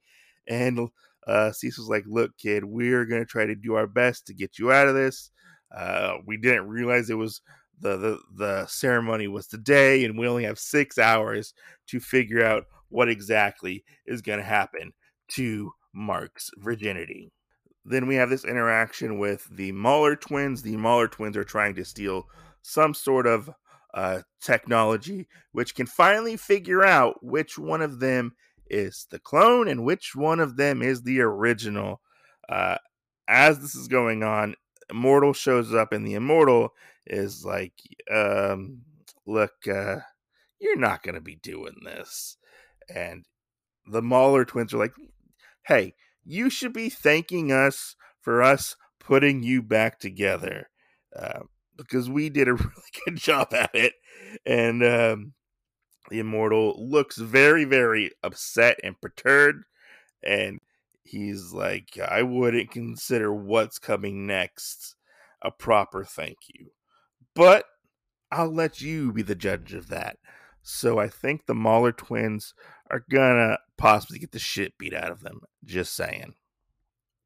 And 0.47 0.89
uh, 1.25 1.51
Cecil's 1.53 1.89
like, 1.89 2.03
look, 2.07 2.37
kid, 2.37 2.65
we're 2.65 3.05
gonna 3.05 3.25
try 3.25 3.45
to 3.45 3.55
do 3.55 3.75
our 3.75 3.87
best 3.87 4.27
to 4.27 4.33
get 4.33 4.59
you 4.59 4.71
out 4.71 4.87
of 4.87 4.95
this. 4.95 5.31
Uh, 5.75 6.17
we 6.25 6.37
didn't 6.37 6.67
realize 6.67 7.09
it 7.09 7.15
was 7.15 7.41
the, 7.79 7.97
the 7.97 8.19
the 8.35 8.65
ceremony 8.67 9.29
was 9.29 9.47
today, 9.47 10.03
and 10.03 10.19
we 10.19 10.27
only 10.27 10.43
have 10.43 10.59
six 10.59 10.97
hours 10.97 11.53
to 11.87 12.01
figure 12.01 12.45
out 12.45 12.65
what 12.89 13.09
exactly 13.09 13.85
is 14.05 14.21
gonna 14.21 14.43
happen 14.43 14.91
to 15.29 15.71
Mark's 15.93 16.51
virginity. 16.57 17.31
Then 17.85 18.07
we 18.07 18.15
have 18.15 18.31
this 18.31 18.45
interaction 18.45 19.19
with 19.19 19.47
the 19.51 19.71
Mauler 19.71 20.15
twins. 20.15 20.63
The 20.63 20.75
Mauler 20.75 21.07
twins 21.07 21.37
are 21.37 21.43
trying 21.43 21.75
to 21.75 21.85
steal 21.85 22.27
some 22.63 22.95
sort 22.95 23.27
of 23.27 23.49
uh, 23.93 24.21
technology, 24.41 25.27
which 25.51 25.75
can 25.75 25.85
finally 25.85 26.35
figure 26.35 26.83
out 26.83 27.23
which 27.23 27.59
one 27.59 27.81
of 27.81 27.99
them 27.99 28.33
is 28.67 29.07
the 29.11 29.19
clone 29.19 29.67
and 29.67 29.85
which 29.85 30.15
one 30.15 30.39
of 30.39 30.57
them 30.57 30.81
is 30.81 31.03
the 31.03 31.21
original. 31.21 32.01
Uh, 32.49 32.77
as 33.27 33.59
this 33.59 33.75
is 33.75 33.87
going 33.87 34.23
on, 34.23 34.55
Immortal 34.89 35.33
shows 35.33 35.73
up, 35.73 35.93
and 35.93 36.05
the 36.05 36.13
Immortal 36.13 36.73
is 37.07 37.45
like, 37.45 37.73
um, 38.11 38.81
"Look, 39.25 39.67
uh, 39.67 39.97
you're 40.59 40.77
not 40.77 41.01
going 41.03 41.15
to 41.15 41.21
be 41.21 41.35
doing 41.35 41.75
this." 41.83 42.37
And 42.93 43.25
the 43.87 44.01
Mauler 44.01 44.45
twins 44.45 44.73
are 44.73 44.77
like, 44.77 44.93
"Hey, 45.65 45.95
you 46.25 46.49
should 46.49 46.73
be 46.73 46.89
thanking 46.89 47.51
us 47.51 47.95
for 48.21 48.41
us 48.41 48.75
putting 48.99 49.43
you 49.43 49.61
back 49.61 49.99
together 49.99 50.69
uh, 51.15 51.41
because 51.77 52.09
we 52.09 52.29
did 52.29 52.47
a 52.47 52.53
really 52.55 52.71
good 53.05 53.17
job 53.17 53.53
at 53.53 53.73
it. 53.73 53.93
And 54.45 54.83
um, 54.83 55.33
the 56.09 56.19
immortal 56.19 56.75
looks 56.77 57.17
very, 57.17 57.65
very 57.65 58.11
upset 58.23 58.79
and 58.83 58.99
perturbed. 58.99 59.63
And 60.23 60.59
he's 61.03 61.53
like, 61.53 61.97
I 61.99 62.23
wouldn't 62.23 62.71
consider 62.71 63.33
what's 63.33 63.79
coming 63.79 64.25
next 64.25 64.95
a 65.41 65.51
proper 65.51 66.03
thank 66.03 66.37
you. 66.53 66.71
But 67.35 67.65
I'll 68.31 68.51
let 68.51 68.81
you 68.81 69.11
be 69.11 69.21
the 69.21 69.35
judge 69.35 69.73
of 69.73 69.89
that. 69.89 70.17
So 70.67 70.97
I 70.97 71.09
think 71.09 71.45
the 71.45 71.53
Mauler 71.53 71.91
twins 71.91 72.55
are 72.89 73.05
gonna 73.11 73.59
possibly 73.77 74.17
get 74.17 74.31
the 74.31 74.39
shit 74.39 74.75
beat 74.79 74.95
out 74.95 75.11
of 75.11 75.21
them. 75.21 75.41
Just 75.63 75.93
saying. 75.93 76.33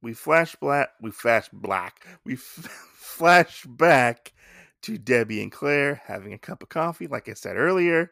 We 0.01 0.13
flash 0.13 0.57
black. 0.57 0.89
We 1.01 1.11
flash 1.11 1.47
black. 1.53 2.05
We 2.25 2.33
f- 2.33 2.41
flash 2.97 3.63
back 3.65 4.33
to 4.81 4.97
Debbie 4.97 5.41
and 5.41 5.53
Claire 5.53 6.01
having 6.05 6.33
a 6.33 6.37
cup 6.37 6.63
of 6.63 6.67
coffee, 6.67 7.07
like 7.07 7.29
I 7.29 7.33
said 7.33 7.55
earlier, 7.55 8.11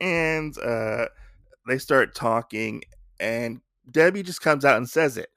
and 0.00 0.56
uh, 0.58 1.06
they 1.66 1.78
start 1.78 2.14
talking. 2.14 2.84
And 3.18 3.62
Debbie 3.90 4.22
just 4.22 4.40
comes 4.40 4.64
out 4.64 4.76
and 4.76 4.88
says 4.88 5.16
it. 5.16 5.30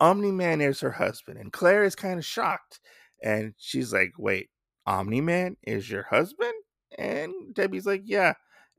Omni 0.00 0.32
Man 0.32 0.60
is 0.60 0.80
her 0.80 0.92
husband, 0.92 1.38
and 1.38 1.50
Claire 1.50 1.84
is 1.84 1.96
kind 1.96 2.18
of 2.18 2.26
shocked. 2.26 2.80
And 3.22 3.54
she's 3.56 3.90
like, 3.90 4.12
"Wait, 4.18 4.50
Omni 4.84 5.22
Man 5.22 5.56
is 5.62 5.90
your 5.90 6.02
husband?" 6.02 6.52
And 6.98 7.32
Debbie's 7.54 7.86
like, 7.86 8.02
"Yeah." 8.04 8.34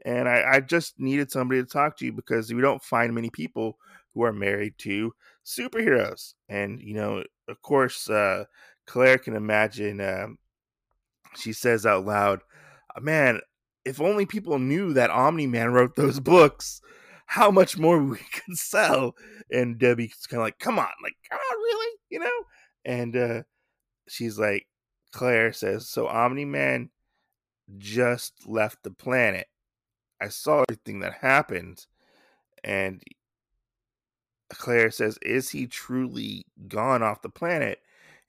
And 0.08 0.30
I, 0.30 0.44
I, 0.54 0.60
just 0.62 0.98
needed 0.98 1.30
somebody 1.30 1.62
to 1.62 1.68
talk 1.68 1.98
to 1.98 2.12
because 2.14 2.54
we 2.54 2.62
don't 2.62 2.82
find 2.82 3.14
many 3.14 3.30
people 3.30 3.78
who 4.14 4.24
are 4.24 4.32
married 4.32 4.76
to 4.78 5.14
superheroes. 5.46 6.34
And, 6.48 6.82
you 6.82 6.94
know, 6.94 7.26
of 7.50 7.62
course, 7.62 8.10
uh, 8.10 8.46
Claire 8.86 9.18
can 9.18 9.36
imagine, 9.36 10.00
um, 10.00 10.38
she 11.36 11.52
says 11.52 11.86
out 11.86 12.06
loud, 12.06 12.40
Man, 13.02 13.42
if 13.84 14.00
only 14.00 14.26
people 14.26 14.60
knew 14.60 14.94
that 14.94 15.10
Omni 15.10 15.46
Man 15.46 15.74
wrote 15.74 15.98
those 15.98 16.22
books, 16.22 16.80
how 17.26 17.52
much 17.52 17.78
more 17.78 18.02
we 18.04 18.18
could 18.18 18.58
sell. 18.58 19.14
And 19.52 19.78
Debbie's 19.78 20.26
kind 20.26 20.40
of 20.40 20.46
like, 20.46 20.58
Come 20.58 20.80
on, 20.80 20.88
like, 21.04 21.18
come 21.30 21.40
on, 21.52 21.58
really? 21.58 21.98
You 22.10 22.20
know? 22.20 22.44
And 22.86 23.18
uh, 23.18 23.44
she's 24.08 24.40
like, 24.40 24.68
Claire 25.12 25.52
says, 25.52 25.90
So 25.90 26.08
Omni 26.08 26.46
Man 26.46 26.92
just 27.78 28.48
left 28.48 28.84
the 28.84 28.92
planet. 28.92 29.48
I 30.22 30.30
saw 30.30 30.64
everything 30.70 31.00
that 31.02 31.14
happened. 31.14 31.86
And 32.64 33.02
Claire 34.50 34.92
says, 34.92 35.18
Is 35.22 35.50
he 35.50 35.68
truly 35.68 36.46
gone 36.68 37.04
off 37.04 37.22
the 37.22 37.30
planet? 37.30 37.80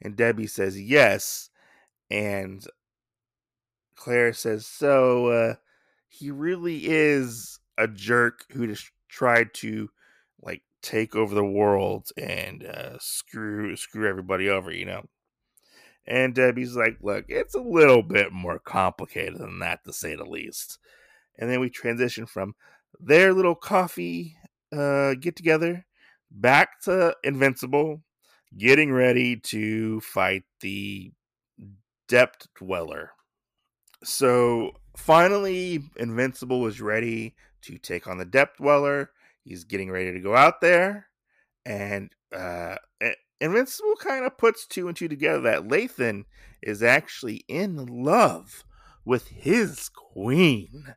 And 0.03 0.17
Debbie 0.17 0.47
says, 0.47 0.81
Yes. 0.81 1.51
And 2.11 2.65
Claire 3.97 4.33
says, 4.33 4.67
So 4.67 5.27
uh, 5.29 5.55
he 6.09 6.31
really 6.31 6.87
is 6.87 7.61
a 7.77 7.89
jerk 7.89 8.45
who 8.53 8.67
just 8.67 8.91
tried 9.09 9.55
to 9.55 9.89
like 10.41 10.63
take 10.83 11.15
over 11.15 11.35
the 11.35 11.45
world 11.45 12.09
and 12.17 12.65
uh, 12.65 12.99
screw 12.99 13.77
screw 13.77 14.09
everybody 14.09 14.49
over, 14.49 14.73
you 14.73 14.85
know. 14.85 15.05
And 16.07 16.35
Debbie's 16.35 16.75
like, 16.75 16.97
look, 17.03 17.27
it's 17.29 17.55
a 17.55 17.61
little 17.61 18.03
bit 18.03 18.33
more 18.33 18.59
complicated 18.59 19.39
than 19.39 19.59
that, 19.59 19.85
to 19.85 19.93
say 19.93 20.15
the 20.15 20.25
least. 20.25 20.79
And 21.39 21.51
then 21.51 21.61
we 21.61 21.71
transition 21.71 22.27
from 22.27 22.55
their 23.01 23.33
little 23.33 23.55
coffee 23.55 24.37
uh, 24.73 25.15
get 25.15 25.37
together 25.37 25.87
back 26.31 26.81
to 26.83 27.15
Invincible, 27.25 28.03
getting 28.57 28.93
ready 28.93 29.37
to 29.37 30.01
fight 30.01 30.43
the 30.61 31.13
Depth 32.09 32.47
Dweller. 32.57 33.13
So 34.05 34.73
finally, 34.97 35.83
Invincible 35.97 36.67
is 36.67 36.81
ready 36.81 37.35
to 37.63 37.79
take 37.79 38.07
on 38.07 38.19
the 38.19 38.25
Depth 38.25 38.59
Dweller. 38.59 39.11
He's 39.45 39.65
getting 39.65 39.91
ready 39.91 40.13
to 40.13 40.21
go 40.21 40.37
out 40.37 40.61
there, 40.61 41.09
and 41.65 42.11
uh, 42.37 42.77
Invincible 43.41 43.97
kind 43.97 44.25
of 44.25 44.37
puts 44.37 44.67
two 44.67 44.89
and 44.89 44.97
two 44.97 45.09
together 45.09 45.41
that 45.43 45.69
Lathan 45.69 46.25
is 46.63 46.83
actually 46.83 47.45
in 47.49 47.87
love 47.87 48.65
with 49.05 49.29
his 49.29 49.89
queen. 49.89 50.95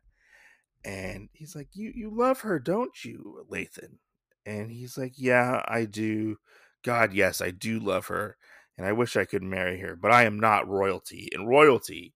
And 0.84 1.28
he's 1.32 1.54
like, 1.54 1.68
You 1.72 1.92
you 1.94 2.10
love 2.10 2.40
her, 2.40 2.58
don't 2.58 3.04
you, 3.04 3.44
Lathan? 3.50 3.98
And 4.46 4.70
he's 4.70 4.98
like, 4.98 5.14
Yeah, 5.16 5.62
I 5.66 5.84
do. 5.84 6.38
God, 6.82 7.12
yes, 7.12 7.40
I 7.40 7.50
do 7.50 7.78
love 7.78 8.06
her. 8.08 8.36
And 8.76 8.86
I 8.86 8.92
wish 8.92 9.16
I 9.16 9.24
could 9.24 9.42
marry 9.42 9.78
her, 9.80 9.94
but 9.96 10.10
I 10.10 10.24
am 10.24 10.40
not 10.40 10.68
royalty. 10.68 11.28
And 11.32 11.48
royalty 11.48 12.14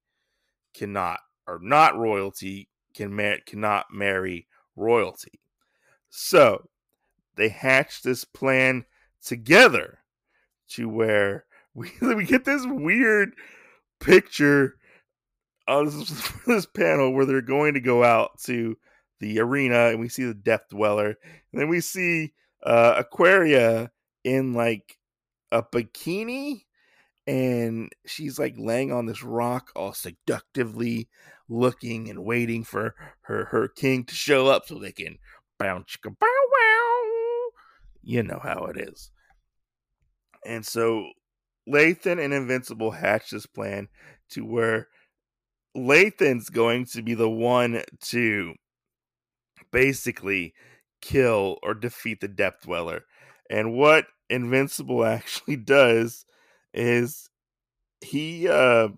cannot, 0.75 1.21
or 1.47 1.59
not 1.63 1.97
royalty, 1.97 2.69
can 2.95 3.15
mar- 3.15 3.39
cannot 3.47 3.87
marry 3.93 4.49
royalty. 4.75 5.41
So 6.11 6.69
they 7.37 7.49
hatch 7.51 8.03
this 8.03 8.25
plan 8.25 8.85
together 9.25 10.01
to 10.71 10.89
where 10.89 11.45
we 11.75 11.93
we 12.01 12.25
get 12.25 12.45
this 12.45 12.67
weird 12.67 13.35
picture 14.01 14.77
on 15.69 15.87
this, 15.87 16.33
this 16.47 16.67
panel 16.67 17.13
where 17.13 17.27
they're 17.27 17.43
going 17.43 17.75
to 17.75 17.81
go 17.81 18.05
out 18.05 18.39
to 18.45 18.77
the 19.21 19.41
arena 19.41 19.89
and 19.89 20.01
we 20.01 20.09
see 20.09 20.25
the 20.25 20.35
Depth 20.35 20.71
Dweller, 20.71 21.17
and 21.53 21.61
then 21.61 21.69
we 21.69 21.81
see 21.81 22.35
uh, 22.63 22.95
Aquaria 22.99 23.91
in 24.25 24.55
like 24.55 24.99
a 25.53 25.63
bikini, 25.63 26.63
and 27.27 27.91
she's 28.07 28.39
like 28.39 28.55
laying 28.59 28.93
on 28.93 29.07
this 29.07 29.23
rock, 29.23 29.71
all 29.75 29.93
seductively 29.93 31.09
looking 31.49 32.11
and 32.11 32.25
waiting 32.25 32.65
for 32.65 32.95
her 33.23 33.45
her 33.47 33.69
king 33.69 34.05
to 34.05 34.15
show 34.15 34.49
up 34.49 34.67
so 34.67 34.79
they 34.79 34.93
can 34.93 35.17
bounce 35.59 35.97
bow 36.03 36.13
wow. 36.21 37.51
You 38.03 38.23
know 38.23 38.41
how 38.43 38.67
it 38.67 38.77
is. 38.79 39.11
And 40.45 40.65
so 40.65 41.09
Lathan 41.69 42.25
and 42.25 42.33
Invincible 42.33 42.93
hatch 42.93 43.31
this 43.31 43.47
plan 43.47 43.89
to 44.31 44.45
where 44.45 44.89
Lathan's 45.77 46.49
going 46.49 46.87
to 46.87 47.03
be 47.03 47.15
the 47.15 47.31
one 47.31 47.83
to 48.03 48.55
basically 49.73 50.55
kill 51.01 51.59
or 51.63 51.75
defeat 51.75 52.21
the 52.21 52.29
Depth 52.29 52.65
Dweller. 52.65 53.03
And 53.51 53.75
what 53.75 54.07
Invincible 54.31 55.05
actually 55.05 55.57
does 55.57 56.25
is 56.75 57.31
he 58.01 58.49
uh 58.49 58.89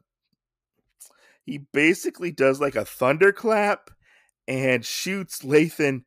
he 1.44 1.58
basically 1.72 2.30
does 2.30 2.60
like 2.60 2.76
a 2.76 2.84
thunderclap 2.84 3.90
and 4.46 4.84
shoots 4.84 5.40
Lathan 5.40 6.04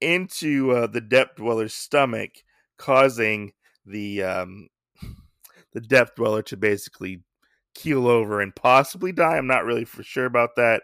into 0.00 0.72
uh, 0.72 0.86
the 0.86 1.00
Depth 1.00 1.36
Dweller's 1.36 1.74
stomach, 1.74 2.30
causing 2.76 3.52
the 3.86 4.22
um, 4.22 4.68
the 5.72 5.80
depth 5.80 6.16
dweller 6.16 6.42
to 6.42 6.56
basically 6.56 7.22
keel 7.74 8.06
over 8.06 8.40
and 8.40 8.54
possibly 8.54 9.12
die. 9.12 9.36
I'm 9.36 9.46
not 9.46 9.64
really 9.64 9.84
for 9.84 10.02
sure 10.02 10.26
about 10.26 10.56
that. 10.56 10.82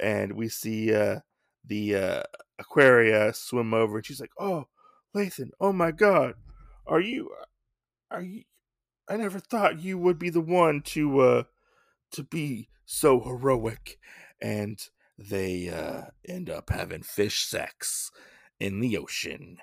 And 0.00 0.32
we 0.32 0.48
see 0.48 0.94
uh, 0.94 1.20
the 1.64 1.96
uh, 1.96 2.22
Aquaria 2.58 3.32
swim 3.32 3.72
over, 3.72 3.96
and 3.96 4.06
she's 4.06 4.20
like, 4.20 4.32
"Oh, 4.38 4.66
Lathan! 5.14 5.50
Oh 5.60 5.72
my 5.72 5.92
God! 5.92 6.34
Are 6.86 7.00
you? 7.00 7.30
Are 8.10 8.22
you? 8.22 8.42
I 9.08 9.16
never 9.16 9.38
thought 9.38 9.80
you 9.80 9.98
would 9.98 10.18
be 10.18 10.30
the 10.30 10.40
one 10.40 10.82
to 10.86 11.20
uh, 11.20 11.42
to 12.12 12.24
be 12.24 12.68
so 12.84 13.20
heroic." 13.20 13.98
And 14.40 14.80
they 15.16 15.68
uh, 15.68 16.10
end 16.28 16.50
up 16.50 16.70
having 16.70 17.02
fish 17.02 17.46
sex 17.46 18.10
in 18.58 18.80
the 18.80 18.98
ocean 18.98 19.58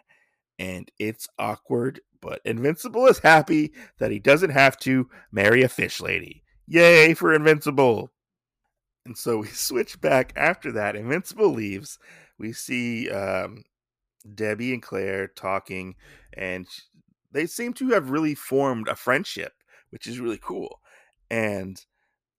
and 0.62 0.92
it's 1.00 1.28
awkward, 1.40 2.02
but 2.22 2.40
Invincible 2.46 3.08
is 3.08 3.18
happy 3.18 3.74
that 3.98 4.12
he 4.12 4.20
doesn't 4.20 4.52
have 4.52 4.78
to 4.82 5.10
marry 5.32 5.64
a 5.64 5.68
fish 5.68 6.00
lady. 6.00 6.44
Yay 6.72 7.14
for 7.14 7.34
Invincible! 7.34 8.14
And 9.06 9.18
so 9.18 9.40
we 9.40 9.48
switch 9.50 10.00
back 10.00 10.32
after 10.38 10.72
that. 10.72 10.96
Invincible 10.96 11.50
leaves. 11.50 12.00
We 12.40 12.54
see 12.54 13.10
um, 13.10 13.64
Debbie 14.36 14.72
and 14.72 14.82
Claire 14.82 15.28
talking, 15.28 15.96
and 16.32 16.66
they 17.30 17.46
seem 17.46 17.74
to 17.74 17.90
have 17.90 18.10
really 18.10 18.36
formed 18.36 18.88
a 18.88 18.96
friendship, 18.96 19.52
which 19.90 20.08
is 20.08 20.22
really 20.22 20.40
cool. 20.42 20.80
And 21.30 21.78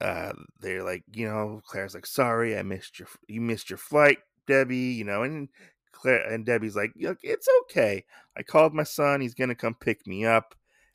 uh, 0.01 0.33
they're 0.61 0.83
like, 0.83 1.05
you 1.13 1.29
know, 1.29 1.61
Claire's 1.67 1.95
like, 1.95 2.07
"Sorry, 2.07 2.57
I 2.57 2.63
missed 2.63 2.99
your 2.99 3.09
you 3.29 3.43
missed 3.43 3.69
your 3.69 3.77
flight, 3.77 4.21
Debbie." 4.47 4.95
You 4.95 5.05
know, 5.05 5.25
and 5.25 5.51
Claire 5.93 6.27
and 6.33 6.47
Debbie's 6.47 6.75
like, 6.75 6.93
it's 6.97 7.49
okay. 7.65 8.07
I 8.35 8.43
called 8.45 8.73
my 8.73 8.85
son. 8.85 9.21
He's 9.21 9.35
gonna 9.35 9.55
come 9.55 9.75
pick 9.75 10.07
me 10.07 10.25
up, 10.25 10.55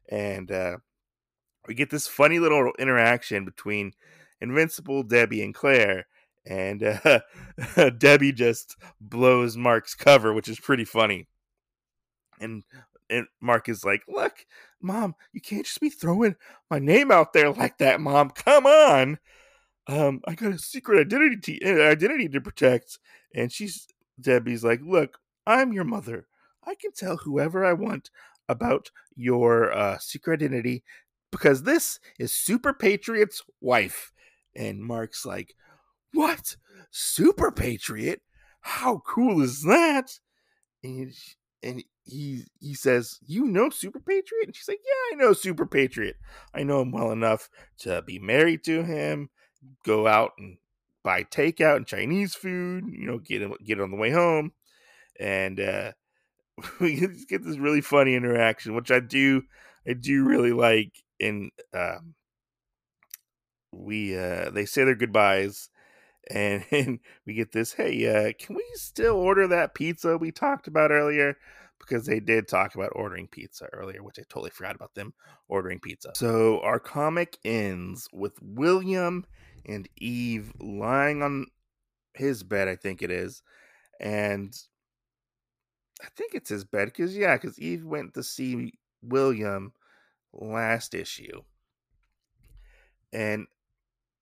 and 0.09 0.51
uh, 0.51 0.77
we 1.67 1.73
get 1.73 1.89
this 1.89 2.07
funny 2.07 2.39
little 2.39 2.71
interaction 2.79 3.45
between 3.45 3.93
Invincible, 4.41 5.03
Debbie, 5.03 5.43
and 5.43 5.53
Claire. 5.53 6.07
And 6.45 6.83
uh, 6.83 7.19
Debbie 7.97 8.31
just 8.31 8.77
blows 9.01 9.57
Mark's 9.57 9.95
cover, 9.95 10.33
which 10.33 10.47
is 10.47 10.59
pretty 10.59 10.85
funny. 10.85 11.27
And 12.39 12.63
and 13.09 13.27
Mark 13.41 13.67
is 13.67 13.83
like, 13.83 14.03
"Look, 14.07 14.45
mom, 14.81 15.15
you 15.33 15.41
can't 15.41 15.65
just 15.65 15.81
be 15.81 15.89
throwing 15.89 16.35
my 16.69 16.79
name 16.79 17.11
out 17.11 17.33
there 17.33 17.51
like 17.51 17.77
that, 17.79 17.99
mom. 17.99 18.29
Come 18.29 18.65
on." 18.65 19.19
Um, 19.87 20.21
I 20.27 20.35
got 20.35 20.53
a 20.53 20.59
secret 20.59 20.99
identity 20.99 21.59
identity 21.65 22.29
to 22.29 22.41
protect, 22.41 22.99
and 23.33 23.51
she's 23.51 23.87
Debbie's 24.19 24.63
like, 24.63 24.81
Look, 24.83 25.19
I'm 25.45 25.73
your 25.73 25.83
mother. 25.83 26.27
I 26.65 26.75
can 26.75 26.91
tell 26.91 27.17
whoever 27.17 27.65
I 27.65 27.73
want 27.73 28.09
about 28.49 28.91
your 29.15 29.71
uh, 29.73 29.97
secret 29.99 30.41
identity 30.41 30.83
because 31.31 31.63
this 31.63 31.99
is 32.19 32.33
Super 32.33 32.73
Patriot's 32.73 33.43
wife. 33.61 34.11
And 34.55 34.83
Mark's 34.83 35.25
like, 35.25 35.55
What? 36.13 36.55
Super 36.91 37.51
Patriot? 37.51 38.21
How 38.61 39.01
cool 39.05 39.41
is 39.41 39.63
that? 39.63 40.19
And, 40.83 41.13
and 41.63 41.83
he 42.03 42.43
he 42.59 42.73
says, 42.73 43.19
"You 43.25 43.45
know 43.45 43.69
Super 43.69 43.99
Patriot?" 43.99 44.45
And 44.45 44.55
she's 44.55 44.67
like, 44.67 44.79
"Yeah, 44.85 45.15
I 45.15 45.15
know 45.19 45.33
Super 45.33 45.65
Patriot. 45.65 46.15
I 46.53 46.63
know 46.63 46.81
him 46.81 46.91
well 46.91 47.11
enough 47.11 47.49
to 47.79 48.01
be 48.01 48.19
married 48.19 48.63
to 48.65 48.83
him, 48.83 49.29
go 49.83 50.07
out 50.07 50.31
and 50.37 50.57
buy 51.03 51.23
takeout 51.23 51.77
and 51.77 51.87
Chinese 51.87 52.35
food, 52.35 52.85
you 52.91 53.07
know, 53.07 53.17
get 53.17 53.41
it, 53.41 53.51
get 53.65 53.79
on 53.79 53.91
the 53.91 53.97
way 53.97 54.11
home. 54.11 54.51
And 55.19 55.59
uh, 55.59 55.91
we 56.79 56.99
get 57.29 57.43
this 57.43 57.57
really 57.57 57.81
funny 57.81 58.15
interaction, 58.15 58.75
which 58.75 58.91
I 58.91 58.99
do, 58.99 59.43
I 59.87 59.93
do 59.93 60.23
really 60.25 60.51
like. 60.51 60.91
And 61.19 61.51
um, 61.73 62.15
we, 63.71 64.17
uh, 64.17 64.49
they 64.51 64.65
say 64.65 64.83
their 64.83 64.95
goodbyes, 64.95 65.69
and, 66.29 66.65
and 66.71 66.99
we 67.25 67.33
get 67.33 67.51
this. 67.51 67.73
Hey, 67.73 68.07
uh, 68.07 68.33
can 68.37 68.55
we 68.55 68.65
still 68.73 69.15
order 69.15 69.47
that 69.47 69.73
pizza 69.73 70.17
we 70.17 70.31
talked 70.31 70.67
about 70.67 70.91
earlier? 70.91 71.37
because 71.79 72.05
they 72.05 72.19
did 72.19 72.47
talk 72.47 72.75
about 72.75 72.91
ordering 72.95 73.27
pizza 73.27 73.67
earlier, 73.73 74.03
which 74.03 74.19
I 74.19 74.23
totally 74.29 74.51
forgot 74.51 74.75
about 74.75 74.95
them 74.95 75.13
ordering 75.47 75.79
pizza. 75.79 76.11
So 76.15 76.59
our 76.61 76.79
comic 76.79 77.37
ends 77.45 78.07
with 78.11 78.37
William 78.41 79.25
and 79.65 79.87
Eve 79.97 80.53
lying 80.59 81.21
on 81.21 81.47
his 82.13 82.43
bed, 82.43 82.67
I 82.67 82.75
think 82.75 83.01
it 83.01 83.11
is, 83.11 83.43
and 83.99 84.55
I 86.01 86.07
think 86.15 86.33
it's 86.33 86.49
his 86.49 86.63
bed 86.63 86.85
because 86.85 87.15
yeah, 87.15 87.35
because 87.35 87.59
Eve 87.59 87.85
went 87.85 88.13
to 88.15 88.23
see 88.23 88.73
William 89.01 89.73
last 90.33 90.93
issue, 90.93 91.43
and 93.13 93.47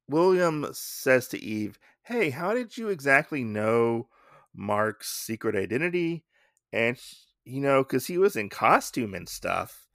William 0.07 0.67
says 0.73 1.27
to 1.29 1.39
Eve, 1.39 1.79
"Hey, 2.03 2.29
how 2.29 2.53
did 2.53 2.77
you 2.77 2.89
exactly 2.89 3.43
know 3.43 4.09
Mark's 4.53 5.09
secret 5.11 5.55
identity?" 5.55 6.25
And 6.73 6.97
you 7.45 7.61
know, 7.61 7.83
because 7.83 8.07
he 8.07 8.17
was 8.17 8.35
in 8.35 8.49
costume 8.49 9.13
and 9.13 9.29
stuff. 9.29 9.87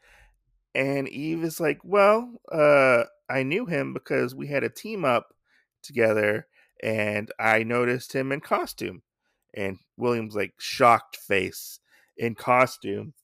And 0.74 1.08
Eve 1.08 1.44
is 1.44 1.60
like, 1.60 1.80
"Well, 1.84 2.40
uh, 2.52 3.04
I 3.28 3.42
knew 3.42 3.66
him 3.66 3.92
because 3.92 4.34
we 4.34 4.48
had 4.48 4.64
a 4.64 4.70
team 4.70 5.04
up 5.04 5.34
together, 5.82 6.48
and 6.82 7.30
I 7.38 7.64
noticed 7.64 8.14
him 8.14 8.32
in 8.32 8.40
costume." 8.40 9.02
and 9.54 9.78
William's 9.96 10.34
like 10.34 10.54
shocked 10.58 11.16
face 11.16 11.80
in 12.16 12.34
costume. 12.34 13.14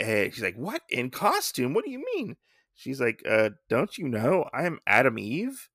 And 0.00 0.32
she's 0.34 0.42
like, 0.42 0.56
What? 0.56 0.82
In 0.90 1.10
costume? 1.10 1.74
What 1.74 1.84
do 1.84 1.90
you 1.90 2.04
mean? 2.14 2.36
She's 2.74 3.00
like, 3.00 3.22
uh, 3.28 3.50
don't 3.68 3.98
you 3.98 4.08
know 4.08 4.48
I'm 4.54 4.80
Atom 4.86 5.18
Eve? 5.18 5.68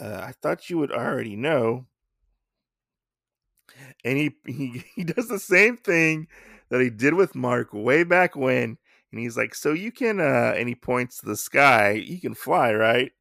Uh, 0.00 0.20
I 0.22 0.32
thought 0.40 0.70
you 0.70 0.78
would 0.78 0.92
already 0.92 1.34
know. 1.34 1.86
And 4.04 4.16
he, 4.18 4.36
he 4.46 4.84
he 4.94 5.04
does 5.04 5.28
the 5.28 5.38
same 5.38 5.76
thing 5.76 6.28
that 6.70 6.80
he 6.80 6.90
did 6.90 7.14
with 7.14 7.34
Mark 7.34 7.70
way 7.72 8.04
back 8.04 8.36
when. 8.36 8.78
And 9.10 9.20
he's 9.20 9.36
like, 9.36 9.54
So 9.54 9.72
you 9.72 9.90
can 9.92 10.20
uh 10.20 10.54
and 10.56 10.68
he 10.68 10.74
points 10.74 11.18
to 11.18 11.26
the 11.26 11.36
sky, 11.36 11.92
you 11.92 12.20
can 12.20 12.34
fly, 12.34 12.72
right? 12.72 13.12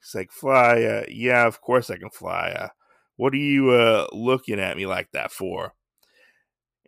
He's 0.00 0.14
like, 0.14 0.32
Fly, 0.32 0.82
uh, 0.84 1.04
yeah, 1.08 1.46
of 1.46 1.60
course 1.60 1.90
I 1.90 1.98
can 1.98 2.10
fly. 2.10 2.52
Uh, 2.58 2.68
what 3.16 3.34
are 3.34 3.38
you 3.38 3.70
uh, 3.70 4.06
looking 4.12 4.60
at 4.60 4.76
me 4.78 4.86
like 4.86 5.10
that 5.12 5.32
for? 5.32 5.74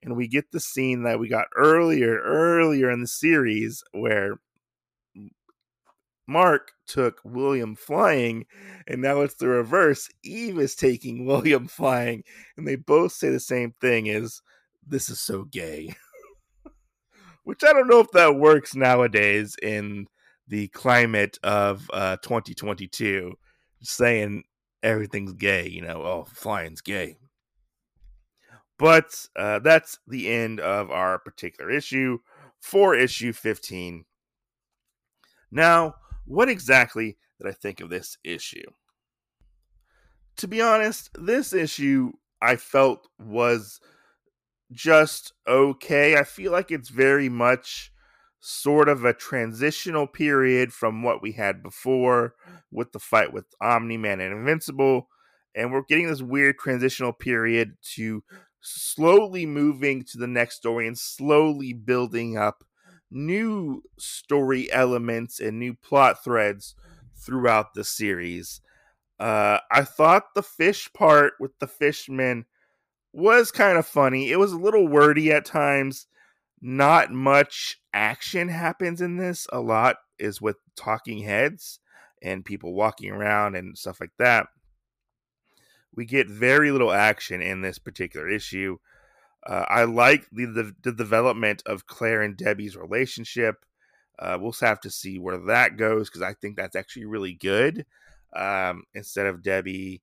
And 0.03 0.17
we 0.17 0.27
get 0.27 0.51
the 0.51 0.61
scene 0.61 1.05
that 1.05 1.21
we 1.21 1.29
got 1.29 1.47
earlier, 1.57 2.19
earlier 2.21 2.91
in 2.91 3.01
the 3.01 3.07
series 3.07 3.85
where 3.93 4.39
Mark 6.27 6.73
took 6.87 7.21
William 7.25 7.77
flying, 7.77 8.47
and 8.87 9.03
now 9.03 9.21
it's 9.21 9.35
the 9.35 9.49
reverse. 9.49 10.09
Eve 10.23 10.59
is 10.59 10.75
taking 10.75 11.27
William 11.27 11.67
flying, 11.69 12.25
and 12.57 12.67
they 12.67 12.77
both 12.77 13.13
say 13.13 13.31
the 13.31 13.41
same 13.41 13.75
thing 13.81 14.07
is 14.07 14.41
this 14.87 15.09
is 15.09 15.21
so 15.21 15.45
gay. 15.45 15.95
Which 17.45 17.65
I 17.65 17.73
don't 17.73 17.89
know 17.89 18.01
if 18.01 18.11
that 18.13 18.37
works 18.37 18.75
nowadays 18.75 19.57
in 19.63 20.07
the 20.49 20.69
climate 20.69 21.39
of 21.43 21.91
uh, 21.93 22.17
2022. 22.23 23.35
Saying 23.85 24.45
everything's 24.83 25.33
gay, 25.33 25.69
you 25.69 25.83
know, 25.83 26.03
oh, 26.03 26.27
flying's 26.33 26.81
gay. 26.81 27.17
But 28.83 29.29
uh, 29.37 29.61
that's 29.61 30.01
the 30.09 30.29
end 30.29 30.59
of 30.59 30.91
our 30.91 31.17
particular 31.21 31.71
issue 31.71 32.19
for 32.61 32.97
issue 32.97 33.33
15. 33.33 34.07
Now, 35.53 35.95
what 36.25 36.49
exactly 36.49 37.17
did 37.41 37.49
I 37.49 37.53
think 37.53 37.81
of 37.81 37.91
this 37.91 38.19
issue? 38.25 38.67
To 40.39 40.49
be 40.49 40.61
honest, 40.61 41.11
this 41.15 41.53
issue 41.53 42.11
I 42.41 42.57
felt 42.57 43.07
was 43.21 43.79
just 44.73 45.33
okay. 45.47 46.17
I 46.17 46.25
feel 46.25 46.51
like 46.51 46.73
it's 46.73 46.89
very 46.89 47.29
much 47.29 47.93
sort 48.41 48.89
of 48.89 49.05
a 49.05 49.15
transitional 49.15 50.09
period 50.09 50.73
from 50.73 51.05
what 51.05 51.23
we 51.23 51.31
had 51.31 51.63
before 51.63 52.35
with 52.73 52.91
the 52.91 52.99
fight 52.99 53.33
with 53.33 53.45
Omni 53.61 53.97
Man 53.97 54.21
and 54.21 54.37
Invincible. 54.37 55.07
And 55.55 55.71
we're 55.71 55.85
getting 55.89 56.09
this 56.09 56.23
weird 56.23 56.59
transitional 56.59 57.13
period 57.13 57.77
to 57.95 58.25
slowly 58.63 59.45
moving 59.47 60.05
to 60.05 60.19
the 60.19 60.27
next 60.27 60.57
story 60.57 60.87
and 60.87 60.99
slowly 60.99 61.73
building 61.73 62.37
up 62.37 62.65
new 63.11 63.83
story 63.99 64.73
elements 64.73 65.41
and 65.41 65.59
new 65.59 65.75
plot 65.75 66.23
threads 66.25 66.75
throughout 67.17 67.75
the 67.75 67.85
series. 67.85 68.61
Uh, 69.21 69.59
I 69.71 69.83
thought 69.85 70.35
the 70.35 70.43
fish 70.43 70.91
part 70.93 71.35
with 71.39 71.59
the 71.59 71.67
fishmen 71.67 72.47
was 73.13 73.51
kind 73.51 73.77
of 73.77 73.87
funny. 73.87 74.31
It 74.31 74.39
was 74.39 74.53
a 74.53 74.59
little 74.59 74.89
wordy 74.89 75.31
at 75.31 75.45
times 75.45 76.07
not 76.63 77.11
much 77.11 77.81
action 77.93 78.49
happens 78.49 79.01
in 79.01 79.17
this. 79.17 79.47
A 79.53 79.61
lot 79.61 79.97
is 80.19 80.41
with 80.41 80.57
talking 80.77 81.19
heads 81.19 81.81
and 82.23 82.45
people 82.45 82.73
walking 82.73 83.11
around 83.11 83.57
and 83.57 83.77
stuff 83.77 84.01
like 84.01 84.13
that. 84.19 84.47
We 85.95 86.05
get 86.05 86.29
very 86.29 86.71
little 86.71 86.93
action 86.93 87.43
in 87.43 87.61
this 87.63 87.79
particular 87.79 88.29
issue. 88.29 88.79
Uh, 89.47 89.65
I 89.69 89.85
like 89.85 90.27
the, 90.31 90.47
the, 90.47 90.75
the 90.83 90.93
development 90.93 91.63
of 91.67 91.87
Claire 91.87 92.23
and 92.23 92.37
Debbie's 92.37 92.77
relationship. 92.77 93.65
Uh, 94.19 94.39
we'll 94.41 94.55
have 94.61 94.81
to 94.81 94.91
see 94.91 95.19
where 95.19 95.39
that 95.47 95.77
goes 95.77 96.09
because 96.09 96.23
I 96.23 96.35
think 96.35 96.57
that's 96.57 96.77
actually 96.77 97.07
really 97.07 97.35
good. 97.35 97.85
Um, 98.35 98.85
instead 98.95 99.27
of 99.27 99.43
Debbie 99.43 100.03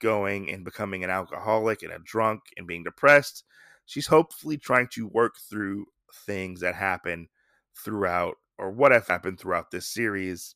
going 0.00 0.50
and 0.50 0.64
becoming 0.64 1.04
an 1.04 1.10
alcoholic 1.10 1.82
and 1.82 1.92
a 1.92 1.98
drunk 1.98 2.40
and 2.56 2.66
being 2.66 2.82
depressed, 2.82 3.44
she's 3.86 4.08
hopefully 4.08 4.56
trying 4.56 4.88
to 4.88 5.06
work 5.06 5.36
through 5.38 5.86
things 6.26 6.60
that 6.60 6.74
happen 6.74 7.28
throughout 7.76 8.36
or 8.58 8.70
what 8.70 8.92
have 8.92 9.06
happened 9.06 9.38
throughout 9.38 9.70
this 9.70 9.86
series. 9.86 10.54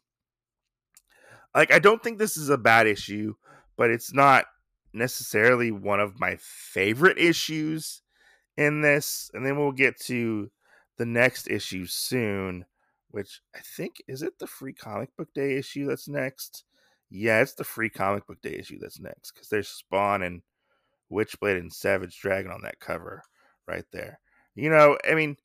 Like 1.54 1.72
I 1.72 1.78
don't 1.78 2.02
think 2.02 2.18
this 2.18 2.36
is 2.36 2.48
a 2.48 2.58
bad 2.58 2.86
issue, 2.86 3.34
but 3.76 3.90
it's 3.90 4.12
not 4.12 4.46
necessarily 4.92 5.70
one 5.70 6.00
of 6.00 6.20
my 6.20 6.36
favorite 6.40 7.18
issues 7.18 8.02
in 8.56 8.80
this. 8.80 9.30
And 9.34 9.44
then 9.44 9.58
we'll 9.58 9.72
get 9.72 10.00
to 10.02 10.50
the 10.96 11.06
next 11.06 11.48
issue 11.48 11.86
soon, 11.86 12.64
which 13.10 13.40
I 13.54 13.60
think 13.60 13.96
is 14.06 14.22
it 14.22 14.38
the 14.38 14.46
free 14.46 14.72
comic 14.72 15.14
book 15.16 15.28
day 15.34 15.56
issue 15.56 15.86
that's 15.86 16.08
next? 16.08 16.64
Yeah, 17.10 17.40
it's 17.40 17.54
the 17.54 17.64
free 17.64 17.90
comic 17.90 18.26
book 18.26 18.40
day 18.42 18.56
issue 18.58 18.78
that's 18.80 19.00
next 19.00 19.32
because 19.32 19.48
there's 19.48 19.68
Spawn 19.68 20.22
and 20.22 20.42
Witchblade 21.12 21.58
and 21.58 21.72
Savage 21.72 22.18
Dragon 22.18 22.50
on 22.50 22.62
that 22.62 22.80
cover 22.80 23.22
right 23.66 23.84
there. 23.92 24.20
You 24.54 24.70
know, 24.70 24.96
I 25.08 25.14
mean, 25.14 25.36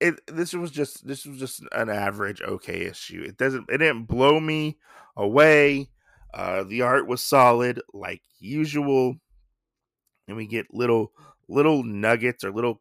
it 0.00 0.20
this 0.26 0.52
was 0.54 0.70
just 0.70 1.06
this 1.06 1.26
was 1.26 1.38
just 1.38 1.62
an 1.72 1.88
average 1.90 2.40
okay 2.42 2.82
issue. 2.82 3.24
It 3.26 3.36
doesn't 3.36 3.68
it 3.68 3.78
didn't 3.78 4.04
blow 4.04 4.38
me 4.40 4.78
away. 5.16 5.90
Uh 6.32 6.62
the 6.64 6.82
art 6.82 7.06
was 7.06 7.22
solid 7.22 7.80
like 7.92 8.22
usual. 8.38 9.16
And 10.26 10.36
we 10.36 10.46
get 10.46 10.66
little 10.72 11.12
little 11.48 11.82
nuggets 11.82 12.44
or 12.44 12.52
little 12.52 12.80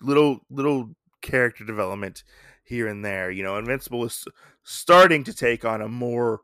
little 0.00 0.40
little 0.50 0.90
character 1.22 1.64
development 1.64 2.22
here 2.64 2.86
and 2.86 3.04
there. 3.04 3.30
You 3.30 3.42
know, 3.42 3.56
Invincible 3.56 4.04
is 4.04 4.24
starting 4.62 5.24
to 5.24 5.34
take 5.34 5.64
on 5.64 5.80
a 5.82 5.88
more 5.88 6.40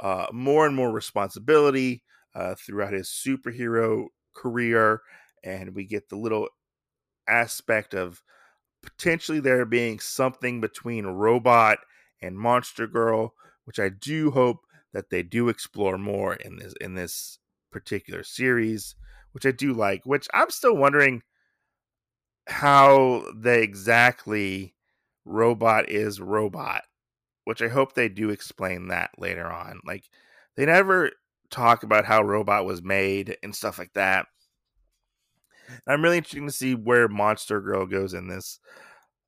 uh 0.00 0.26
more 0.32 0.66
and 0.66 0.74
more 0.74 0.90
responsibility 0.90 2.02
uh 2.34 2.54
throughout 2.56 2.92
his 2.92 3.08
superhero 3.08 4.06
career 4.34 5.00
and 5.44 5.74
we 5.74 5.84
get 5.84 6.08
the 6.08 6.16
little 6.16 6.48
aspect 7.28 7.94
of 7.94 8.22
potentially 8.82 9.40
there 9.40 9.64
being 9.64 10.00
something 10.00 10.60
between 10.60 11.06
robot 11.06 11.78
and 12.20 12.36
monster 12.36 12.86
girl 12.86 13.34
which 13.64 13.78
i 13.78 13.88
do 13.88 14.32
hope 14.32 14.58
that 14.94 15.10
they 15.10 15.22
do 15.22 15.50
explore 15.50 15.98
more 15.98 16.34
in 16.34 16.56
this 16.56 16.72
in 16.80 16.94
this 16.94 17.38
particular 17.70 18.22
series 18.22 18.94
which 19.32 19.44
i 19.44 19.50
do 19.50 19.74
like 19.74 20.00
which 20.06 20.26
i'm 20.32 20.50
still 20.50 20.76
wondering 20.76 21.22
how 22.48 23.22
they 23.36 23.62
exactly 23.62 24.74
robot 25.26 25.90
is 25.90 26.20
robot 26.20 26.82
which 27.44 27.60
i 27.60 27.68
hope 27.68 27.92
they 27.92 28.08
do 28.08 28.30
explain 28.30 28.88
that 28.88 29.10
later 29.18 29.46
on 29.46 29.80
like 29.84 30.04
they 30.56 30.64
never 30.64 31.10
talk 31.50 31.82
about 31.82 32.06
how 32.06 32.22
robot 32.22 32.64
was 32.64 32.82
made 32.82 33.36
and 33.42 33.54
stuff 33.54 33.78
like 33.78 33.92
that 33.94 34.26
I'm 35.86 36.02
really 36.02 36.18
interested 36.18 36.44
to 36.44 36.52
see 36.52 36.74
where 36.74 37.08
Monster 37.08 37.60
Girl 37.60 37.86
goes 37.86 38.14
in 38.14 38.28
this. 38.28 38.58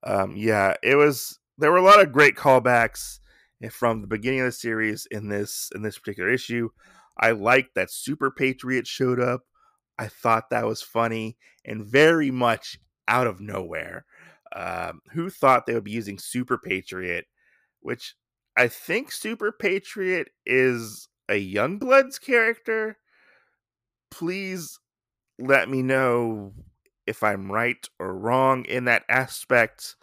Um, 0.03 0.35
yeah, 0.37 0.75
it 0.83 0.97
was. 0.97 1.39
There 1.59 1.71
were 1.73 1.79
a 1.79 1.83
lot 1.83 2.01
of 2.01 2.13
great 2.13 2.37
callbacks 2.37 3.19
from 3.71 4.01
the 4.01 4.07
beginning 4.07 4.41
of 4.41 4.47
the 4.47 4.53
series 4.53 5.07
in 5.11 5.29
this 5.29 5.71
in 5.75 5.83
this 5.83 5.99
particular 5.99 6.31
issue. 6.31 6.69
I 7.19 7.31
liked 7.31 7.75
that 7.75 7.91
Super 7.91 8.31
Patriot 8.31 8.87
showed 8.87 9.21
up. 9.21 9.43
I 9.99 10.09
thought 10.09 10.51
that 10.51 10.67
was 10.67 10.83
funny 10.83 11.39
and 11.65 11.85
very 11.85 12.31
much 12.31 12.79
out 13.09 13.27
of 13.27 13.41
nowhere. 13.41 14.05
Um, 14.55 15.01
who 15.13 15.31
thought 15.31 15.67
they 15.67 15.75
would 15.75 15.85
be 15.85 15.93
using 15.93 16.19
Super 16.19 16.59
Patriot? 16.59 17.27
Which 17.81 18.15
I 18.57 18.69
think 18.69 19.13
Super 19.13 19.53
Patriot 19.53 20.29
is 20.45 21.09
a 21.29 21.35
Youngbloods 21.35 22.21
character. 22.21 22.99
Please 24.11 24.79
let 25.39 25.69
me 25.69 25.83
know 25.83 26.53
if 27.07 27.23
I'm 27.23 27.51
right 27.51 27.87
or 27.99 28.17
wrong 28.17 28.65
in 28.65 28.85
that 28.85 29.05
aspect. 29.09 29.97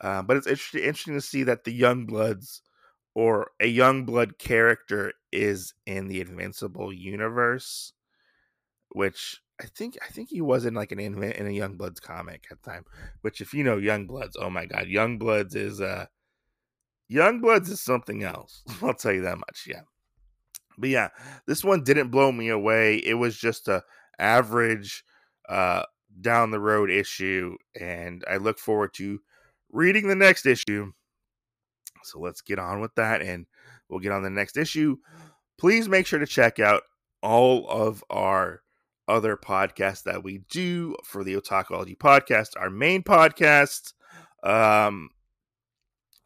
Uh, 0.00 0.22
but 0.22 0.36
it's 0.36 0.46
interesting, 0.46 0.82
interesting 0.82 1.14
to 1.14 1.20
see 1.20 1.42
that 1.44 1.64
the 1.64 1.72
young 1.72 2.06
bloods 2.06 2.62
or 3.18 3.50
a 3.58 3.66
young 3.66 4.04
blood 4.04 4.38
character 4.38 5.12
is 5.32 5.74
in 5.86 6.06
the 6.06 6.20
Invincible 6.20 6.92
universe, 6.92 7.92
which 8.90 9.42
I 9.60 9.66
think 9.66 9.98
I 10.00 10.06
think 10.06 10.28
he 10.28 10.40
was 10.40 10.64
in 10.64 10.74
like 10.74 10.92
an 10.92 11.00
in, 11.00 11.20
a 11.20 11.50
Young 11.50 11.76
Bloods 11.76 11.98
comic 11.98 12.46
at 12.48 12.62
the 12.62 12.70
time. 12.70 12.84
Which, 13.22 13.40
if 13.40 13.52
you 13.52 13.64
know 13.64 13.76
Young 13.76 14.06
Bloods, 14.06 14.36
oh 14.40 14.50
my 14.50 14.66
god, 14.66 14.86
Young 14.86 15.18
Bloods 15.18 15.56
is 15.56 15.80
uh 15.80 16.06
Young 17.08 17.40
Bloods 17.40 17.68
is 17.68 17.82
something 17.82 18.22
else. 18.22 18.62
I'll 18.82 18.94
tell 18.94 19.12
you 19.12 19.22
that 19.22 19.38
much. 19.38 19.66
Yeah, 19.66 19.80
but 20.78 20.90
yeah, 20.90 21.08
this 21.44 21.64
one 21.64 21.82
didn't 21.82 22.12
blow 22.12 22.30
me 22.30 22.50
away. 22.50 22.98
It 22.98 23.14
was 23.14 23.36
just 23.36 23.66
a 23.66 23.82
average 24.20 25.02
uh 25.48 25.82
down 26.20 26.52
the 26.52 26.60
road 26.60 26.88
issue, 26.88 27.56
and 27.80 28.24
I 28.30 28.36
look 28.36 28.60
forward 28.60 28.94
to 28.94 29.18
reading 29.72 30.06
the 30.06 30.14
next 30.14 30.46
issue. 30.46 30.92
So 32.02 32.20
let's 32.20 32.40
get 32.40 32.58
on 32.58 32.80
with 32.80 32.94
that, 32.96 33.22
and 33.22 33.46
we'll 33.88 34.00
get 34.00 34.12
on 34.12 34.22
the 34.22 34.30
next 34.30 34.56
issue. 34.56 34.96
Please 35.58 35.88
make 35.88 36.06
sure 36.06 36.18
to 36.18 36.26
check 36.26 36.58
out 36.58 36.82
all 37.22 37.68
of 37.68 38.04
our 38.10 38.62
other 39.08 39.36
podcasts 39.36 40.02
that 40.04 40.22
we 40.22 40.42
do 40.50 40.94
for 41.04 41.24
the 41.24 41.34
Otakuology 41.34 41.96
podcast, 41.96 42.50
our 42.56 42.70
main 42.70 43.02
podcast, 43.02 43.94
um, 44.42 45.08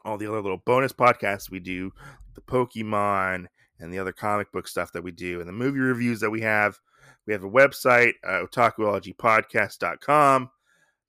all 0.04 0.18
the 0.18 0.26
other 0.26 0.40
little 0.40 0.62
bonus 0.66 0.92
podcasts 0.92 1.50
we 1.50 1.60
do, 1.60 1.92
the 2.34 2.40
Pokemon 2.40 3.46
and 3.78 3.92
the 3.92 3.98
other 3.98 4.12
comic 4.12 4.50
book 4.52 4.66
stuff 4.66 4.92
that 4.92 5.02
we 5.02 5.12
do, 5.12 5.40
and 5.40 5.48
the 5.48 5.52
movie 5.52 5.78
reviews 5.78 6.20
that 6.20 6.30
we 6.30 6.40
have. 6.40 6.78
We 7.26 7.32
have 7.32 7.44
a 7.44 7.50
website, 7.50 8.14
uh, 8.24 8.44
otakuologypodcast.com. 8.46 10.50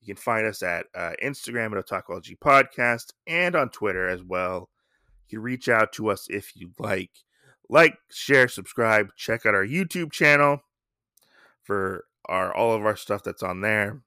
You 0.03 0.15
can 0.15 0.21
find 0.21 0.45
us 0.45 0.61
at 0.61 0.87
uh, 0.93 1.13
Instagram 1.23 1.77
at 1.77 1.85
Otakuology 1.85 2.37
Podcast 2.37 3.13
and 3.25 3.55
on 3.55 3.69
Twitter 3.69 4.09
as 4.09 4.21
well. 4.21 4.69
You 5.29 5.37
can 5.37 5.43
reach 5.43 5.69
out 5.69 5.93
to 5.93 6.09
us 6.09 6.27
if 6.29 6.57
you'd 6.57 6.77
like. 6.77 7.11
Like, 7.69 7.97
share, 8.11 8.49
subscribe, 8.49 9.15
check 9.15 9.45
out 9.45 9.55
our 9.55 9.65
YouTube 9.65 10.11
channel 10.11 10.59
for 11.63 12.03
our 12.25 12.53
all 12.53 12.73
of 12.73 12.85
our 12.85 12.97
stuff 12.97 13.23
that's 13.23 13.43
on 13.43 13.61
there. 13.61 14.01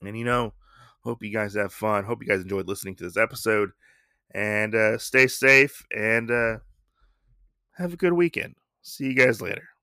And 0.00 0.16
you 0.16 0.24
know, 0.24 0.54
hope 1.00 1.22
you 1.22 1.30
guys 1.30 1.52
have 1.52 1.74
fun. 1.74 2.04
Hope 2.04 2.22
you 2.22 2.28
guys 2.28 2.40
enjoyed 2.40 2.66
listening 2.66 2.94
to 2.96 3.04
this 3.04 3.18
episode. 3.18 3.72
And 4.34 4.74
uh, 4.74 4.96
stay 4.96 5.26
safe 5.26 5.84
and 5.94 6.30
uh, 6.30 6.56
have 7.72 7.92
a 7.92 7.98
good 7.98 8.14
weekend. 8.14 8.54
See 8.80 9.04
you 9.04 9.14
guys 9.14 9.42
later. 9.42 9.73